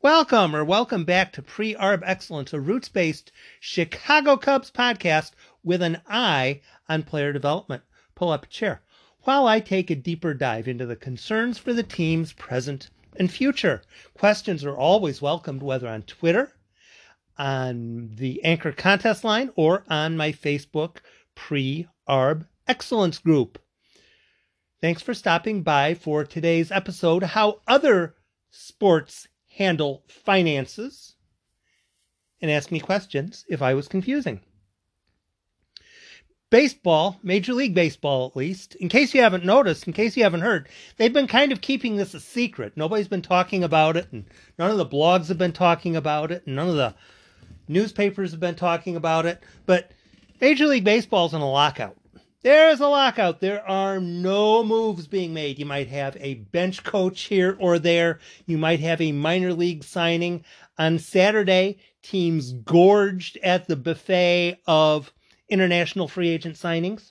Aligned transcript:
Welcome 0.00 0.54
or 0.54 0.64
welcome 0.64 1.04
back 1.04 1.32
to 1.32 1.42
Pre 1.42 1.74
Arb 1.74 2.04
Excellence, 2.04 2.52
a 2.52 2.60
roots 2.60 2.88
based 2.88 3.32
Chicago 3.58 4.36
Cubs 4.36 4.70
podcast 4.70 5.32
with 5.64 5.82
an 5.82 6.00
eye 6.08 6.60
on 6.88 7.02
player 7.02 7.32
development. 7.32 7.82
Pull 8.14 8.30
up 8.30 8.44
a 8.44 8.48
chair 8.48 8.80
while 9.22 9.48
I 9.48 9.58
take 9.58 9.90
a 9.90 9.96
deeper 9.96 10.34
dive 10.34 10.68
into 10.68 10.86
the 10.86 10.94
concerns 10.94 11.58
for 11.58 11.72
the 11.72 11.82
team's 11.82 12.32
present 12.32 12.90
and 13.16 13.28
future. 13.28 13.82
Questions 14.14 14.64
are 14.64 14.76
always 14.76 15.20
welcomed, 15.20 15.64
whether 15.64 15.88
on 15.88 16.02
Twitter, 16.02 16.52
on 17.36 18.10
the 18.14 18.40
Anchor 18.44 18.70
contest 18.70 19.24
line, 19.24 19.50
or 19.56 19.82
on 19.88 20.16
my 20.16 20.30
Facebook 20.30 20.98
Pre 21.34 21.88
Arb 22.08 22.46
Excellence 22.68 23.18
group. 23.18 23.58
Thanks 24.80 25.02
for 25.02 25.12
stopping 25.12 25.64
by 25.64 25.94
for 25.94 26.22
today's 26.22 26.70
episode 26.70 27.24
How 27.24 27.62
Other 27.66 28.14
Sports 28.52 29.26
handle 29.58 30.04
finances 30.06 31.16
and 32.40 32.48
ask 32.48 32.70
me 32.70 32.78
questions 32.78 33.44
if 33.48 33.60
I 33.60 33.74
was 33.74 33.88
confusing. 33.88 34.40
Baseball, 36.48 37.18
Major 37.24 37.52
League 37.52 37.74
Baseball 37.74 38.28
at 38.28 38.36
least, 38.36 38.76
in 38.76 38.88
case 38.88 39.12
you 39.12 39.20
haven't 39.20 39.44
noticed, 39.44 39.86
in 39.86 39.92
case 39.92 40.16
you 40.16 40.22
haven't 40.22 40.42
heard, 40.42 40.68
they've 40.96 41.12
been 41.12 41.26
kind 41.26 41.50
of 41.50 41.60
keeping 41.60 41.96
this 41.96 42.14
a 42.14 42.20
secret. 42.20 42.72
Nobody's 42.76 43.08
been 43.08 43.20
talking 43.20 43.64
about 43.64 43.96
it, 43.96 44.06
and 44.12 44.24
none 44.58 44.70
of 44.70 44.78
the 44.78 44.86
blogs 44.86 45.26
have 45.26 45.36
been 45.38 45.52
talking 45.52 45.96
about 45.96 46.30
it, 46.30 46.46
and 46.46 46.54
none 46.54 46.68
of 46.68 46.76
the 46.76 46.94
newspapers 47.66 48.30
have 48.30 48.40
been 48.40 48.54
talking 48.54 48.94
about 48.94 49.26
it. 49.26 49.42
But 49.66 49.90
Major 50.40 50.68
League 50.68 50.84
Baseball's 50.84 51.34
in 51.34 51.42
a 51.42 51.50
lockout. 51.50 51.96
There's 52.42 52.78
a 52.78 52.86
lockout. 52.86 53.40
There 53.40 53.68
are 53.68 53.98
no 53.98 54.62
moves 54.62 55.08
being 55.08 55.34
made. 55.34 55.58
You 55.58 55.66
might 55.66 55.88
have 55.88 56.16
a 56.20 56.34
bench 56.34 56.84
coach 56.84 57.22
here 57.22 57.56
or 57.58 57.80
there. 57.80 58.20
You 58.46 58.58
might 58.58 58.78
have 58.78 59.00
a 59.00 59.10
minor 59.10 59.52
league 59.52 59.82
signing. 59.82 60.44
On 60.78 61.00
Saturday, 61.00 61.78
teams 62.00 62.52
gorged 62.52 63.38
at 63.42 63.66
the 63.66 63.74
buffet 63.74 64.58
of 64.68 65.12
international 65.48 66.06
free 66.06 66.28
agent 66.28 66.54
signings. 66.54 67.10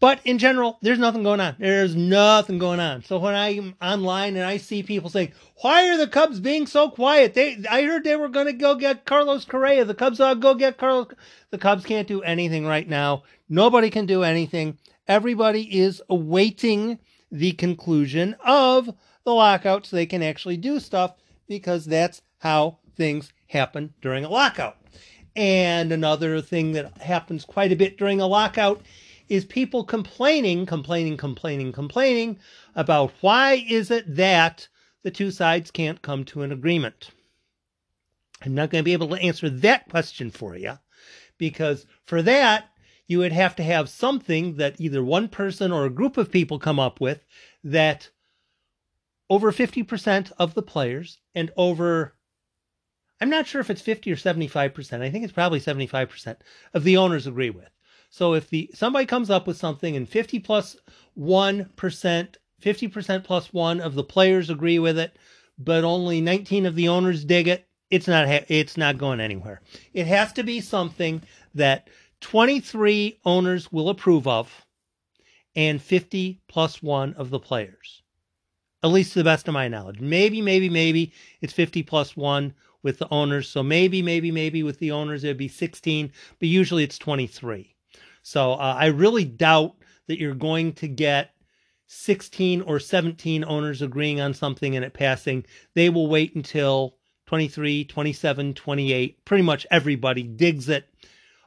But 0.00 0.20
in 0.24 0.38
general, 0.38 0.78
there's 0.80 0.98
nothing 0.98 1.22
going 1.22 1.40
on. 1.40 1.56
There's 1.58 1.94
nothing 1.94 2.58
going 2.58 2.80
on. 2.80 3.04
So 3.04 3.18
when 3.18 3.34
I'm 3.34 3.74
online 3.82 4.34
and 4.36 4.46
I 4.46 4.56
see 4.56 4.82
people 4.82 5.10
saying, 5.10 5.32
"Why 5.60 5.90
are 5.90 5.98
the 5.98 6.08
Cubs 6.08 6.40
being 6.40 6.66
so 6.66 6.88
quiet?" 6.88 7.34
They, 7.34 7.62
I 7.70 7.82
heard 7.82 8.02
they 8.02 8.16
were 8.16 8.30
going 8.30 8.46
to 8.46 8.54
go 8.54 8.74
get 8.74 9.04
Carlos 9.04 9.44
Correa. 9.44 9.84
The 9.84 9.94
Cubs 9.94 10.18
ought 10.18 10.34
to 10.34 10.40
go 10.40 10.54
get 10.54 10.78
Carlos. 10.78 11.08
The 11.50 11.58
Cubs 11.58 11.84
can't 11.84 12.08
do 12.08 12.22
anything 12.22 12.66
right 12.66 12.88
now. 12.88 13.24
Nobody 13.50 13.90
can 13.90 14.06
do 14.06 14.22
anything. 14.22 14.78
Everybody 15.06 15.78
is 15.78 16.00
awaiting 16.08 16.98
the 17.30 17.52
conclusion 17.52 18.36
of 18.44 18.86
the 19.24 19.34
lockout 19.34 19.84
so 19.84 19.96
they 19.96 20.06
can 20.06 20.22
actually 20.22 20.56
do 20.56 20.80
stuff 20.80 21.14
because 21.46 21.84
that's 21.84 22.22
how 22.38 22.78
things 22.96 23.32
happen 23.48 23.92
during 24.00 24.24
a 24.24 24.30
lockout. 24.30 24.78
And 25.36 25.92
another 25.92 26.40
thing 26.40 26.72
that 26.72 27.02
happens 27.02 27.44
quite 27.44 27.70
a 27.70 27.76
bit 27.76 27.98
during 27.98 28.20
a 28.20 28.26
lockout 28.26 28.82
is 29.30 29.44
people 29.44 29.84
complaining, 29.84 30.66
complaining, 30.66 31.16
complaining, 31.16 31.72
complaining 31.72 32.36
about 32.74 33.12
why 33.20 33.64
is 33.68 33.90
it 33.90 34.16
that 34.16 34.68
the 35.04 35.10
two 35.10 35.30
sides 35.30 35.70
can't 35.70 36.02
come 36.02 36.24
to 36.24 36.42
an 36.42 36.50
agreement. 36.50 37.10
I'm 38.42 38.54
not 38.54 38.70
going 38.70 38.82
to 38.82 38.84
be 38.84 38.92
able 38.92 39.08
to 39.10 39.22
answer 39.22 39.48
that 39.48 39.88
question 39.88 40.32
for 40.32 40.56
you 40.56 40.78
because 41.38 41.86
for 42.04 42.22
that, 42.22 42.70
you 43.06 43.18
would 43.18 43.32
have 43.32 43.54
to 43.56 43.62
have 43.62 43.88
something 43.88 44.56
that 44.56 44.80
either 44.80 45.02
one 45.02 45.28
person 45.28 45.70
or 45.70 45.84
a 45.84 45.90
group 45.90 46.16
of 46.16 46.32
people 46.32 46.58
come 46.58 46.80
up 46.80 47.00
with 47.00 47.24
that 47.62 48.10
over 49.28 49.52
50% 49.52 50.32
of 50.38 50.54
the 50.54 50.62
players 50.62 51.18
and 51.34 51.50
over 51.56 52.14
I'm 53.20 53.30
not 53.30 53.46
sure 53.46 53.60
if 53.60 53.68
it's 53.68 53.82
50 53.82 54.10
or 54.10 54.16
75%. 54.16 55.02
I 55.02 55.10
think 55.10 55.24
it's 55.24 55.32
probably 55.32 55.60
75% 55.60 56.36
of 56.72 56.84
the 56.84 56.96
owners 56.96 57.26
agree 57.26 57.50
with. 57.50 57.68
So 58.12 58.34
if 58.34 58.50
the 58.50 58.68
somebody 58.74 59.06
comes 59.06 59.30
up 59.30 59.46
with 59.46 59.56
something 59.56 59.94
and 59.94 60.08
50 60.08 60.40
plus 60.40 60.76
1, 61.14 61.70
50% 61.76 63.24
plus 63.24 63.52
1 63.52 63.80
of 63.80 63.94
the 63.94 64.02
players 64.02 64.50
agree 64.50 64.80
with 64.80 64.98
it, 64.98 65.16
but 65.56 65.84
only 65.84 66.20
19 66.20 66.66
of 66.66 66.74
the 66.74 66.88
owners 66.88 67.24
dig 67.24 67.46
it, 67.46 67.68
it's 67.88 68.08
not 68.08 68.26
it's 68.50 68.76
not 68.76 68.98
going 68.98 69.20
anywhere. 69.20 69.62
It 69.94 70.08
has 70.08 70.32
to 70.32 70.42
be 70.42 70.60
something 70.60 71.22
that 71.54 71.88
23 72.20 73.20
owners 73.24 73.70
will 73.70 73.88
approve 73.88 74.26
of 74.26 74.66
and 75.54 75.80
50 75.80 76.40
plus 76.48 76.82
1 76.82 77.14
of 77.14 77.30
the 77.30 77.38
players. 77.38 78.02
At 78.82 78.90
least 78.90 79.12
to 79.12 79.20
the 79.20 79.24
best 79.24 79.46
of 79.46 79.54
my 79.54 79.68
knowledge. 79.68 80.00
Maybe 80.00 80.42
maybe 80.42 80.68
maybe 80.68 81.12
it's 81.40 81.52
50 81.52 81.84
plus 81.84 82.16
1 82.16 82.54
with 82.82 82.98
the 82.98 83.08
owners. 83.12 83.48
So 83.48 83.62
maybe 83.62 84.02
maybe 84.02 84.32
maybe 84.32 84.64
with 84.64 84.80
the 84.80 84.90
owners 84.90 85.22
it'd 85.22 85.36
be 85.36 85.46
16, 85.46 86.10
but 86.40 86.48
usually 86.48 86.82
it's 86.82 86.98
23. 86.98 87.69
So 88.22 88.52
uh, 88.52 88.76
I 88.78 88.86
really 88.86 89.24
doubt 89.24 89.76
that 90.06 90.18
you're 90.18 90.34
going 90.34 90.72
to 90.74 90.88
get 90.88 91.30
16 91.86 92.62
or 92.62 92.78
17 92.78 93.44
owners 93.44 93.82
agreeing 93.82 94.20
on 94.20 94.34
something 94.34 94.76
and 94.76 94.84
it 94.84 94.94
passing. 94.94 95.44
They 95.74 95.90
will 95.90 96.08
wait 96.08 96.34
until 96.34 96.96
23, 97.26 97.84
27, 97.84 98.54
28. 98.54 99.24
Pretty 99.24 99.42
much 99.42 99.66
everybody 99.70 100.22
digs 100.22 100.68
it. 100.68 100.88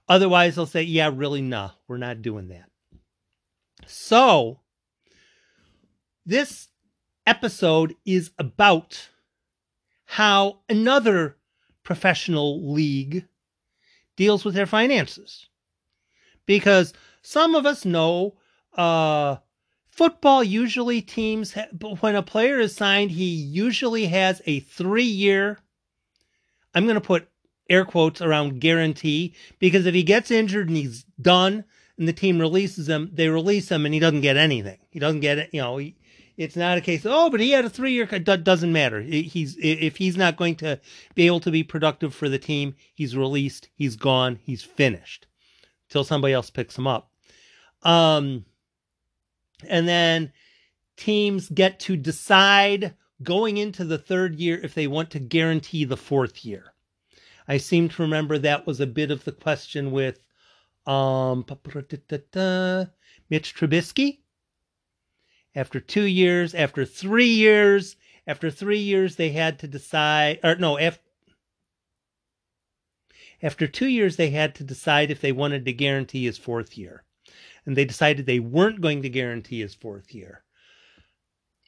Otherwise, 0.09 0.55
they'll 0.55 0.65
say, 0.65 0.83
yeah, 0.83 1.09
really, 1.13 1.41
nah, 1.41 1.71
we're 1.87 1.97
not 1.97 2.21
doing 2.21 2.49
that. 2.49 2.69
So, 3.85 4.59
this 6.25 6.67
episode 7.25 7.95
is 8.05 8.31
about 8.37 9.09
how 10.05 10.59
another 10.69 11.37
professional 11.83 12.73
league 12.73 13.25
deals 14.15 14.45
with 14.45 14.55
their 14.55 14.65
finances 14.65 15.47
because 16.45 16.93
some 17.21 17.55
of 17.55 17.65
us 17.65 17.85
know 17.85 18.35
uh, 18.75 19.37
football 19.87 20.43
usually 20.43 21.01
teams 21.01 21.55
when 21.99 22.15
a 22.15 22.23
player 22.23 22.59
is 22.59 22.75
signed 22.75 23.11
he 23.11 23.25
usually 23.25 24.07
has 24.07 24.41
a 24.45 24.59
three 24.61 25.03
year 25.03 25.59
i'm 26.73 26.85
going 26.85 26.95
to 26.95 27.01
put 27.01 27.27
air 27.69 27.85
quotes 27.85 28.21
around 28.21 28.59
guarantee 28.59 29.33
because 29.59 29.85
if 29.85 29.93
he 29.93 30.03
gets 30.03 30.31
injured 30.31 30.67
and 30.67 30.77
he's 30.77 31.05
done 31.21 31.63
and 31.97 32.07
the 32.07 32.13
team 32.13 32.39
releases 32.39 32.89
him 32.89 33.09
they 33.13 33.27
release 33.29 33.69
him 33.69 33.85
and 33.85 33.93
he 33.93 33.99
doesn't 33.99 34.21
get 34.21 34.37
anything. 34.37 34.79
He 34.89 34.99
doesn't 34.99 35.21
get 35.21 35.37
it 35.37 35.49
you 35.53 35.61
know 35.61 35.77
he, 35.77 35.95
it's 36.35 36.55
not 36.55 36.77
a 36.77 36.81
case 36.81 37.05
of, 37.05 37.11
oh 37.13 37.29
but 37.29 37.39
he 37.39 37.51
had 37.51 37.65
a 37.65 37.69
three 37.69 37.93
year 37.93 38.05
doesn't 38.05 38.73
matter. 38.73 39.01
He's 39.01 39.55
if 39.59 39.97
he's 39.97 40.17
not 40.17 40.37
going 40.37 40.55
to 40.57 40.79
be 41.15 41.27
able 41.27 41.39
to 41.41 41.51
be 41.51 41.63
productive 41.63 42.13
for 42.13 42.29
the 42.29 42.39
team 42.39 42.75
he's 42.93 43.15
released 43.15 43.69
he's 43.75 43.95
gone 43.95 44.39
he's 44.43 44.63
finished 44.63 45.27
till 45.93 46.03
somebody 46.03 46.33
else 46.33 46.49
picks 46.49 46.75
them 46.75 46.87
up. 46.87 47.11
Um, 47.83 48.45
and 49.67 49.87
then 49.87 50.33
teams 50.97 51.47
get 51.47 51.79
to 51.81 51.95
decide 51.95 52.95
going 53.21 53.57
into 53.57 53.85
the 53.85 53.97
third 53.97 54.35
year 54.35 54.59
if 54.61 54.73
they 54.73 54.87
want 54.87 55.11
to 55.11 55.19
guarantee 55.19 55.85
the 55.85 55.95
fourth 55.95 56.43
year. 56.43 56.73
I 57.47 57.57
seem 57.57 57.89
to 57.89 58.01
remember 58.01 58.37
that 58.37 58.65
was 58.65 58.79
a 58.79 58.87
bit 58.87 59.11
of 59.11 59.23
the 59.23 59.31
question 59.31 59.91
with 59.91 60.19
um, 60.85 61.45
Mitch 63.29 63.55
Trubisky. 63.55 64.19
After 65.55 65.79
two 65.79 66.05
years, 66.05 66.55
after 66.55 66.83
three 66.85 67.27
years, 67.27 67.95
after 68.25 68.49
three 68.49 68.79
years, 68.79 69.15
they 69.15 69.29
had 69.29 69.59
to 69.59 69.67
decide, 69.67 70.39
or 70.43 70.55
no, 70.55 70.79
after, 70.79 71.02
after 73.43 73.67
two 73.67 73.87
years, 73.87 74.15
they 74.15 74.29
had 74.29 74.55
to 74.55 74.63
decide 74.63 75.11
if 75.11 75.19
they 75.19 75.33
wanted 75.33 75.65
to 75.65 75.73
guarantee 75.73 76.23
his 76.23 76.37
fourth 76.37 76.77
year. 76.77 77.03
And 77.65 77.75
they 77.75 77.83
decided 77.83 78.25
they 78.25 78.39
weren't 78.39 78.79
going 78.79 79.01
to 79.01 79.09
guarantee 79.09 79.59
his 79.59 79.75
fourth 79.75 80.15
year. 80.15 80.45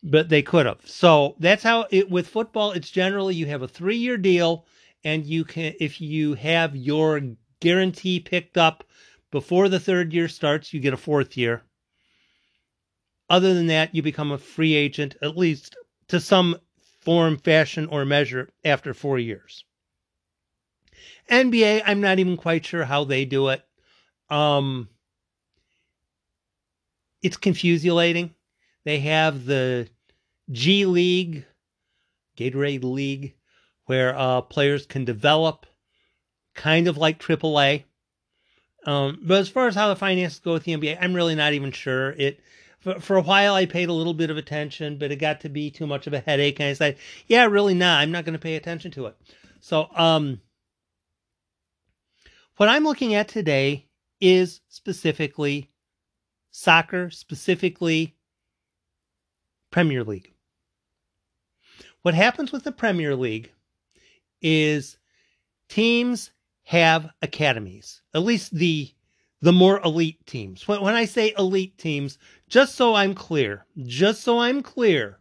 But 0.02 0.30
they 0.30 0.42
could 0.42 0.66
have. 0.66 0.88
So 0.88 1.36
that's 1.38 1.64
how 1.64 1.88
it 1.92 2.10
with 2.10 2.30
football, 2.30 2.72
it's 2.72 2.90
generally 2.90 3.36
you 3.36 3.46
have 3.48 3.62
a 3.62 3.68
three 3.68 3.98
year 3.98 4.16
deal, 4.18 4.66
and 5.04 5.26
you 5.26 5.44
can 5.44 5.74
if 5.82 6.00
you 6.00 6.36
have 6.36 6.78
your 6.78 7.22
guarantee 7.60 8.22
picked 8.22 8.58
up 8.58 8.86
before 9.32 9.68
the 9.68 9.80
third 9.80 10.14
year 10.14 10.30
starts, 10.30 10.74
you 10.74 10.80
get 10.80 10.94
a 10.94 10.98
fourth 10.98 11.36
year. 11.36 11.64
Other 13.30 13.54
than 13.54 13.68
that, 13.68 13.94
you 13.94 14.02
become 14.02 14.32
a 14.32 14.38
free 14.38 14.76
agent, 14.76 15.18
at 15.22 15.36
least 15.36 15.76
to 16.08 16.22
some 16.22 16.58
form, 17.02 17.38
fashion, 17.38 17.88
or 17.88 18.06
measure 18.06 18.50
after 18.64 18.94
four 18.94 19.20
years. 19.20 19.66
NBA, 21.30 21.84
I'm 21.86 22.02
not 22.02 22.20
even 22.20 22.38
quite 22.38 22.66
sure 22.66 22.86
how 22.86 23.04
they 23.04 23.26
do 23.26 23.50
it. 23.50 23.64
Um, 24.30 24.90
it's 27.22 27.38
confusulating. 27.38 28.34
They 28.84 29.00
have 29.00 29.46
the 29.46 29.90
G 30.52 30.86
League, 30.86 31.46
Gatorade 32.38 32.84
League, 32.84 33.36
where 33.86 34.16
uh, 34.18 34.42
players 34.42 34.86
can 34.86 35.06
develop, 35.06 35.66
kind 36.54 36.88
of 36.88 36.98
like 36.98 37.20
AAA. 37.20 37.84
Um, 38.86 39.20
but 39.24 39.40
as 39.40 39.50
far 39.50 39.68
as 39.68 39.76
how 39.76 39.90
the 39.90 39.96
finances 39.96 40.40
go 40.40 40.54
with 40.54 40.64
the 40.64 40.74
NBA, 40.74 41.00
I'm 41.02 41.16
really 41.16 41.36
not 41.36 41.54
even 41.54 41.72
sure. 41.72 42.12
It 42.12 42.40
for, 42.86 43.00
for 43.00 43.18
a 43.18 43.22
while 43.22 43.56
I 43.56 43.66
paid 43.66 43.90
a 43.90 43.94
little 43.94 44.14
bit 44.14 44.30
of 44.30 44.38
attention, 44.38 44.98
but 44.98 45.12
it 45.12 45.16
got 45.16 45.42
to 45.42 45.50
be 45.50 45.72
too 45.72 45.88
much 45.88 46.06
of 46.06 46.14
a 46.14 46.20
headache. 46.20 46.60
And 46.60 46.70
I 46.70 46.74
said, 46.74 46.98
yeah, 47.28 47.46
really 47.46 47.74
not. 47.74 48.00
I'm 48.00 48.12
not 48.12 48.26
going 48.26 48.34
to 48.34 48.40
pay 48.40 48.56
attention 48.56 48.92
to 48.92 49.08
it. 49.08 49.18
So, 49.60 49.90
um, 49.96 50.40
what 52.58 52.70
I'm 52.70 52.84
looking 52.84 53.14
at 53.16 53.28
today 53.28 53.88
is 54.20 54.62
specifically 54.70 55.72
soccer, 56.52 57.10
specifically 57.10 58.16
Premier 59.72 60.04
League. 60.04 60.34
What 62.02 62.14
happens 62.14 62.52
with 62.52 62.64
the 62.64 62.72
Premier 62.72 63.16
League 63.16 63.52
is 64.42 64.98
teams 65.68 66.32
have 66.64 67.10
academies, 67.22 68.02
at 68.14 68.24
least 68.24 68.56
the 68.56 68.92
the 69.42 69.52
more 69.52 69.80
elite 69.84 70.26
teams. 70.26 70.68
When, 70.68 70.82
when 70.82 70.96
I 70.96 71.06
say 71.06 71.34
elite 71.38 71.78
teams, 71.78 72.18
just 72.48 72.76
so 72.76 72.96
I'm 72.96 73.14
clear, 73.14 73.66
just 73.86 74.22
so 74.22 74.40
I'm 74.40 74.64
clear, 74.64 75.20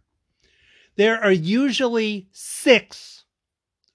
there 0.97 1.23
are 1.23 1.33
usually 1.33 2.29
six 2.31 3.24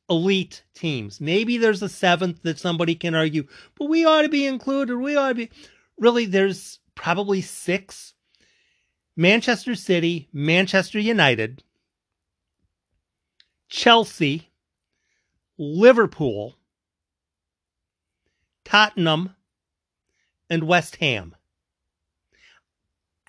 elite 0.09 0.63
teams. 0.73 1.21
Maybe 1.21 1.57
there's 1.57 1.83
a 1.83 1.89
seventh 1.89 2.41
that 2.44 2.59
somebody 2.59 2.95
can 2.95 3.15
argue, 3.15 3.47
but 3.75 3.85
we 3.85 4.06
ought 4.06 4.23
to 4.23 4.29
be 4.29 4.45
included. 4.45 4.97
We 4.97 5.15
ought 5.15 5.29
to 5.29 5.35
be. 5.35 5.50
Really, 5.97 6.25
there's 6.25 6.79
probably 6.95 7.41
six 7.41 8.13
Manchester 9.15 9.75
City, 9.75 10.29
Manchester 10.31 11.00
United, 11.00 11.63
Chelsea, 13.67 14.50
Liverpool, 15.57 16.55
Tottenham, 18.63 19.35
and 20.50 20.63
West 20.63 20.95
Ham. 20.97 21.35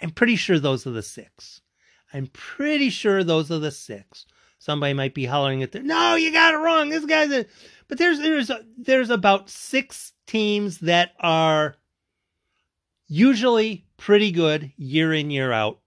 I'm 0.00 0.10
pretty 0.10 0.36
sure 0.36 0.58
those 0.58 0.86
are 0.86 0.92
the 0.92 1.02
six. 1.02 1.60
I'm 2.12 2.28
pretty 2.28 2.90
sure 2.90 3.22
those 3.22 3.50
are 3.50 3.58
the 3.58 3.70
six. 3.70 4.26
Somebody 4.60 4.92
might 4.92 5.14
be 5.14 5.24
hollering 5.24 5.62
at 5.62 5.72
the 5.72 5.80
no, 5.80 6.16
you 6.16 6.30
got 6.32 6.52
it 6.52 6.58
wrong. 6.58 6.90
This 6.90 7.06
guy's 7.06 7.32
a 7.32 7.46
but 7.88 7.96
there's 7.96 8.18
there's 8.18 8.50
there's 8.76 9.08
about 9.08 9.48
six 9.48 10.12
teams 10.26 10.78
that 10.80 11.12
are 11.18 11.76
usually 13.08 13.86
pretty 13.96 14.30
good 14.30 14.70
year 14.76 15.14
in 15.14 15.30
year 15.30 15.50
out. 15.50 15.80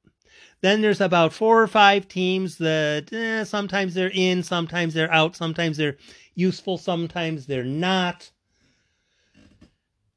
Then 0.61 0.81
there's 0.81 1.01
about 1.01 1.33
four 1.33 1.61
or 1.61 1.67
five 1.67 2.07
teams 2.07 2.57
that 2.57 3.13
eh, 3.13 3.43
sometimes 3.43 3.93
they're 3.93 4.11
in, 4.11 4.41
sometimes 4.41 4.95
they're 4.95 5.13
out, 5.13 5.35
sometimes 5.35 5.77
they're 5.77 5.97
useful, 6.33 6.79
sometimes 6.79 7.45
they're 7.45 7.63
not. 7.63 8.31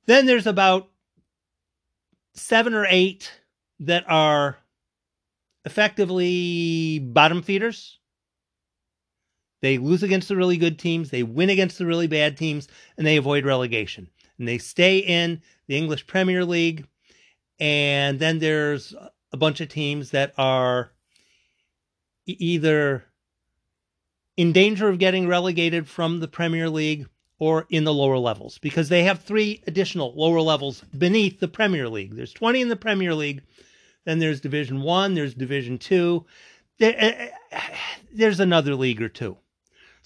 Then 0.07 0.25
there's 0.25 0.47
about 0.47 0.89
seven 2.33 2.73
or 2.73 2.87
eight 2.89 3.31
that 3.81 4.05
are 4.09 4.57
effectively 5.67 7.01
bottom 7.01 7.43
feeders. 7.43 7.99
They 9.67 9.79
lose 9.79 10.05
against 10.05 10.29
the 10.29 10.37
really 10.37 10.59
good 10.59 10.79
teams, 10.79 11.11
they 11.11 11.25
win 11.25 11.51
against 11.51 11.77
the 11.77 11.87
really 11.87 12.07
bad 12.07 12.37
teams, 12.37 12.69
and 12.97 13.05
they 13.05 13.17
avoid 13.17 13.45
relegation. 13.45 14.09
And 14.39 14.47
they 14.47 14.59
stay 14.59 14.99
in 14.99 15.43
the 15.67 15.77
English 15.77 16.07
Premier 16.07 16.45
League. 16.45 16.87
And 17.59 18.21
then 18.21 18.39
there's 18.39 18.95
a 19.33 19.37
bunch 19.37 19.61
of 19.61 19.69
teams 19.69 20.11
that 20.11 20.35
are 20.39 20.93
either 22.27 23.07
in 24.37 24.53
danger 24.53 24.89
of 24.89 25.01
getting 25.01 25.27
relegated 25.27 25.89
from 25.89 26.21
the 26.21 26.29
Premier 26.29 26.71
League 26.71 27.09
or 27.41 27.67
in 27.69 27.83
the 27.83 27.93
lower 27.93 28.19
levels 28.19 28.59
because 28.59 28.89
they 28.89 29.03
have 29.03 29.25
three 29.25 29.65
additional 29.67 30.15
lower 30.15 30.41
levels 30.41 30.83
beneath 30.97 31.41
the 31.41 31.49
Premier 31.49 31.89
League. 31.89 32.15
There's 32.15 32.33
20 32.33 32.61
in 32.61 32.69
the 32.69 32.77
Premier 32.77 33.17
League, 33.17 33.43
then 34.05 34.21
there's 34.21 34.41
Division 34.41 34.83
1, 34.83 35.15
there's 35.15 35.35
Division 35.35 35.77
2. 35.77 36.25
There, 36.79 37.33
uh, 37.53 37.59
there's 38.13 38.39
another 38.39 38.77
league 38.77 39.03
or 39.03 39.09
two. 39.09 39.37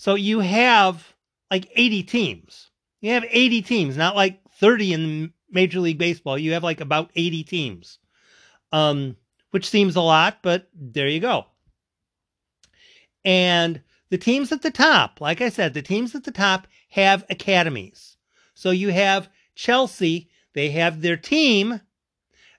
So 0.00 0.14
you 0.14 0.40
have 0.40 1.14
like 1.50 1.70
80 1.76 2.04
teams. 2.04 2.70
You 3.02 3.10
have 3.10 3.26
80 3.28 3.60
teams, 3.60 3.98
not 3.98 4.16
like 4.16 4.40
30 4.52 4.94
in 4.94 5.32
Major 5.50 5.80
League 5.80 5.98
Baseball. 5.98 6.38
You 6.38 6.54
have 6.54 6.64
like 6.64 6.80
about 6.80 7.10
80 7.14 7.44
teams. 7.44 7.98
Um, 8.72 9.18
which 9.50 9.68
seems 9.68 9.96
a 9.96 10.00
lot, 10.00 10.38
but 10.40 10.70
there 10.74 11.06
you 11.06 11.20
go. 11.20 11.44
And 13.26 13.82
the 14.08 14.16
teams 14.16 14.52
at 14.52 14.62
the 14.62 14.70
top, 14.70 15.20
like 15.20 15.42
I 15.42 15.50
said, 15.50 15.74
the 15.74 15.82
teams 15.82 16.14
at 16.14 16.24
the 16.24 16.30
top 16.30 16.66
have 16.88 17.26
academies. 17.28 18.16
So 18.54 18.70
you 18.70 18.88
have 18.88 19.28
Chelsea, 19.54 20.30
they 20.54 20.70
have 20.70 21.02
their 21.02 21.18
team, 21.18 21.78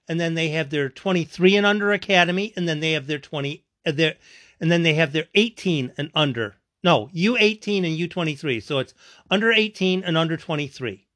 and 0.08 0.20
then 0.20 0.36
they 0.36 0.50
have 0.50 0.70
their 0.70 0.90
23 0.90 1.56
and 1.56 1.66
under 1.66 1.92
academy, 1.92 2.54
and 2.56 2.70
then 2.70 2.82
they 2.82 2.92
have 2.92 3.08
their 3.08 3.18
20 3.18 3.66
uh, 3.84 3.94
their 3.94 4.14
and 4.60 4.72
then 4.72 4.84
they 4.84 4.94
have 4.94 5.12
their 5.12 5.26
18 5.34 5.94
and 5.98 6.12
under. 6.14 6.61
No, 6.84 7.10
U18 7.14 7.86
and 7.86 8.12
U23. 8.12 8.64
So 8.64 8.80
it's 8.80 8.94
under 9.30 9.52
18 9.52 10.04
and 10.04 10.18
under 10.18 10.38
23. 10.38 11.08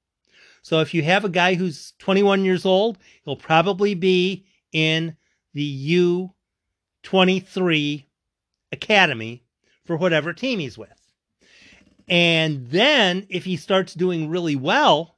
So 0.62 0.80
if 0.80 0.94
you 0.94 1.04
have 1.04 1.26
a 1.26 1.30
guy 1.30 1.56
who's 1.56 1.94
21 2.00 2.44
years 2.46 2.66
old, 2.66 2.98
he'll 3.24 3.36
probably 3.36 3.94
be 3.94 4.46
in 4.72 5.16
the 5.54 6.22
U23 7.04 8.06
academy 8.72 9.44
for 9.86 9.96
whatever 9.96 10.34
team 10.34 10.60
he's 10.60 10.78
with. 10.78 10.90
And 12.08 12.68
then 12.70 13.26
if 13.30 13.46
he 13.46 13.58
starts 13.58 13.94
doing 13.94 14.30
really 14.30 14.56
well, 14.56 15.18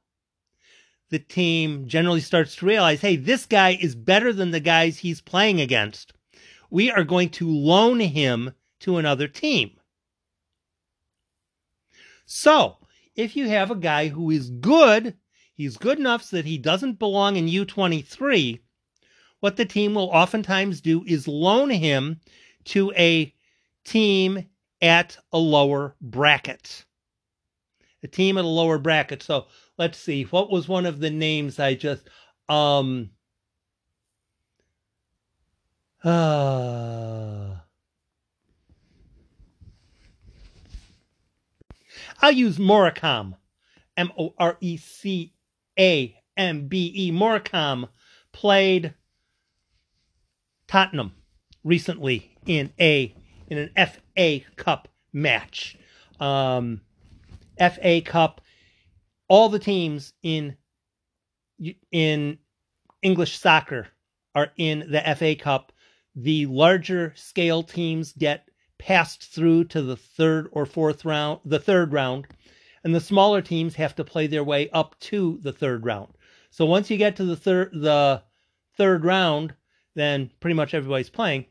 the 1.10 1.18
team 1.18 1.88
generally 1.88 2.20
starts 2.20 2.56
to 2.56 2.66
realize, 2.66 3.00
hey, 3.00 3.16
this 3.16 3.46
guy 3.46 3.78
is 3.80 3.94
better 3.94 4.32
than 4.32 4.50
the 4.50 4.60
guys 4.60 4.98
he's 4.98 5.20
playing 5.20 5.60
against. 5.60 6.12
We 6.70 6.90
are 6.90 7.04
going 7.04 7.30
to 7.30 7.50
loan 7.50 8.00
him 8.00 8.52
to 8.80 8.98
another 8.98 9.28
team. 9.28 9.77
So, 12.30 12.76
if 13.16 13.36
you 13.36 13.48
have 13.48 13.70
a 13.70 13.74
guy 13.74 14.08
who 14.08 14.30
is 14.30 14.50
good, 14.50 15.16
he's 15.54 15.78
good 15.78 15.98
enough 15.98 16.22
so 16.22 16.36
that 16.36 16.44
he 16.44 16.58
doesn't 16.58 16.98
belong 16.98 17.36
in 17.36 17.46
U23, 17.48 18.60
what 19.40 19.56
the 19.56 19.64
team 19.64 19.94
will 19.94 20.10
oftentimes 20.10 20.82
do 20.82 21.02
is 21.06 21.26
loan 21.26 21.70
him 21.70 22.20
to 22.64 22.92
a 22.92 23.34
team 23.84 24.46
at 24.82 25.16
a 25.32 25.38
lower 25.38 25.96
bracket. 26.02 26.84
A 28.02 28.08
team 28.08 28.36
at 28.36 28.44
a 28.44 28.48
lower 28.48 28.78
bracket. 28.78 29.22
So 29.22 29.46
let's 29.78 29.96
see. 29.96 30.24
What 30.24 30.50
was 30.50 30.68
one 30.68 30.84
of 30.84 31.00
the 31.00 31.10
names 31.10 31.58
I 31.58 31.74
just 31.74 32.10
um 32.50 33.08
uh 36.04 37.57
I'll 42.20 42.32
use 42.32 42.58
Morecambe. 42.58 43.36
M 43.96 44.12
O 44.18 44.34
R 44.38 44.56
E 44.60 44.76
C 44.76 45.34
A 45.78 46.14
M 46.36 46.68
B 46.68 46.92
E. 46.94 47.10
Morecambe 47.10 47.88
played 48.32 48.94
Tottenham 50.68 51.12
recently 51.64 52.36
in 52.46 52.72
a 52.78 53.14
in 53.48 53.58
an 53.58 53.86
FA 53.86 54.40
Cup 54.56 54.88
match. 55.12 55.76
Um, 56.20 56.80
FA 57.58 58.00
Cup, 58.00 58.40
all 59.28 59.48
the 59.48 59.58
teams 59.58 60.12
in 60.22 60.56
in 61.90 62.38
English 63.02 63.38
soccer 63.38 63.88
are 64.34 64.52
in 64.56 64.90
the 64.90 65.02
FA 65.16 65.34
Cup. 65.34 65.72
The 66.14 66.46
larger 66.46 67.12
scale 67.16 67.62
teams 67.62 68.12
get 68.12 68.48
passed 68.78 69.24
through 69.32 69.64
to 69.64 69.82
the 69.82 69.96
third 69.96 70.48
or 70.52 70.64
fourth 70.64 71.04
round, 71.04 71.40
the 71.44 71.58
third 71.58 71.92
round, 71.92 72.26
and 72.84 72.94
the 72.94 73.00
smaller 73.00 73.42
teams 73.42 73.74
have 73.74 73.94
to 73.96 74.04
play 74.04 74.26
their 74.26 74.44
way 74.44 74.70
up 74.70 74.98
to 75.00 75.38
the 75.42 75.52
third 75.52 75.84
round. 75.84 76.12
So 76.50 76.64
once 76.64 76.90
you 76.90 76.96
get 76.96 77.16
to 77.16 77.24
the 77.24 77.36
third 77.36 77.72
the 77.72 78.22
third 78.76 79.04
round, 79.04 79.54
then 79.94 80.30
pretty 80.40 80.54
much 80.54 80.74
everybody's 80.74 81.10
playing. 81.10 81.46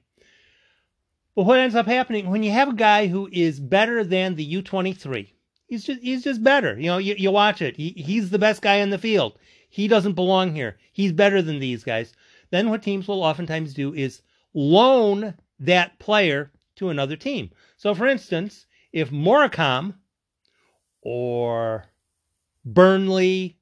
But 1.35 1.45
what 1.45 1.59
ends 1.59 1.75
up 1.75 1.85
happening 1.85 2.29
when 2.29 2.41
you 2.41 2.51
have 2.51 2.69
a 2.69 2.73
guy 2.73 3.07
who 3.07 3.29
is 3.31 3.59
better 3.59 4.03
than 4.03 4.35
the 4.35 4.61
U23, 4.61 5.27
he's 5.67 5.83
just 5.83 6.01
he's 6.01 6.23
just 6.23 6.43
better. 6.43 6.79
You 6.79 6.87
know, 6.87 6.97
you, 6.97 7.13
you 7.15 7.29
watch 7.29 7.61
it. 7.61 7.75
He, 7.75 7.89
he's 7.89 8.31
the 8.31 8.39
best 8.39 8.61
guy 8.61 8.77
in 8.77 8.89
the 8.89 8.97
field. 8.97 9.37
He 9.69 9.87
doesn't 9.87 10.13
belong 10.13 10.55
here. 10.55 10.77
He's 10.93 11.11
better 11.11 11.41
than 11.41 11.59
these 11.59 11.83
guys. 11.83 12.13
Then 12.49 12.69
what 12.69 12.81
teams 12.81 13.07
will 13.07 13.21
oftentimes 13.21 13.73
do 13.73 13.93
is 13.93 14.21
loan 14.53 15.35
that 15.59 15.99
player 15.99 16.51
to 16.77 16.89
another 16.89 17.15
team. 17.15 17.51
So, 17.75 17.93
for 17.93 18.07
instance, 18.07 18.65
if 18.91 19.11
Morecambe 19.11 19.95
or 21.01 21.85
Burnley 22.65 23.57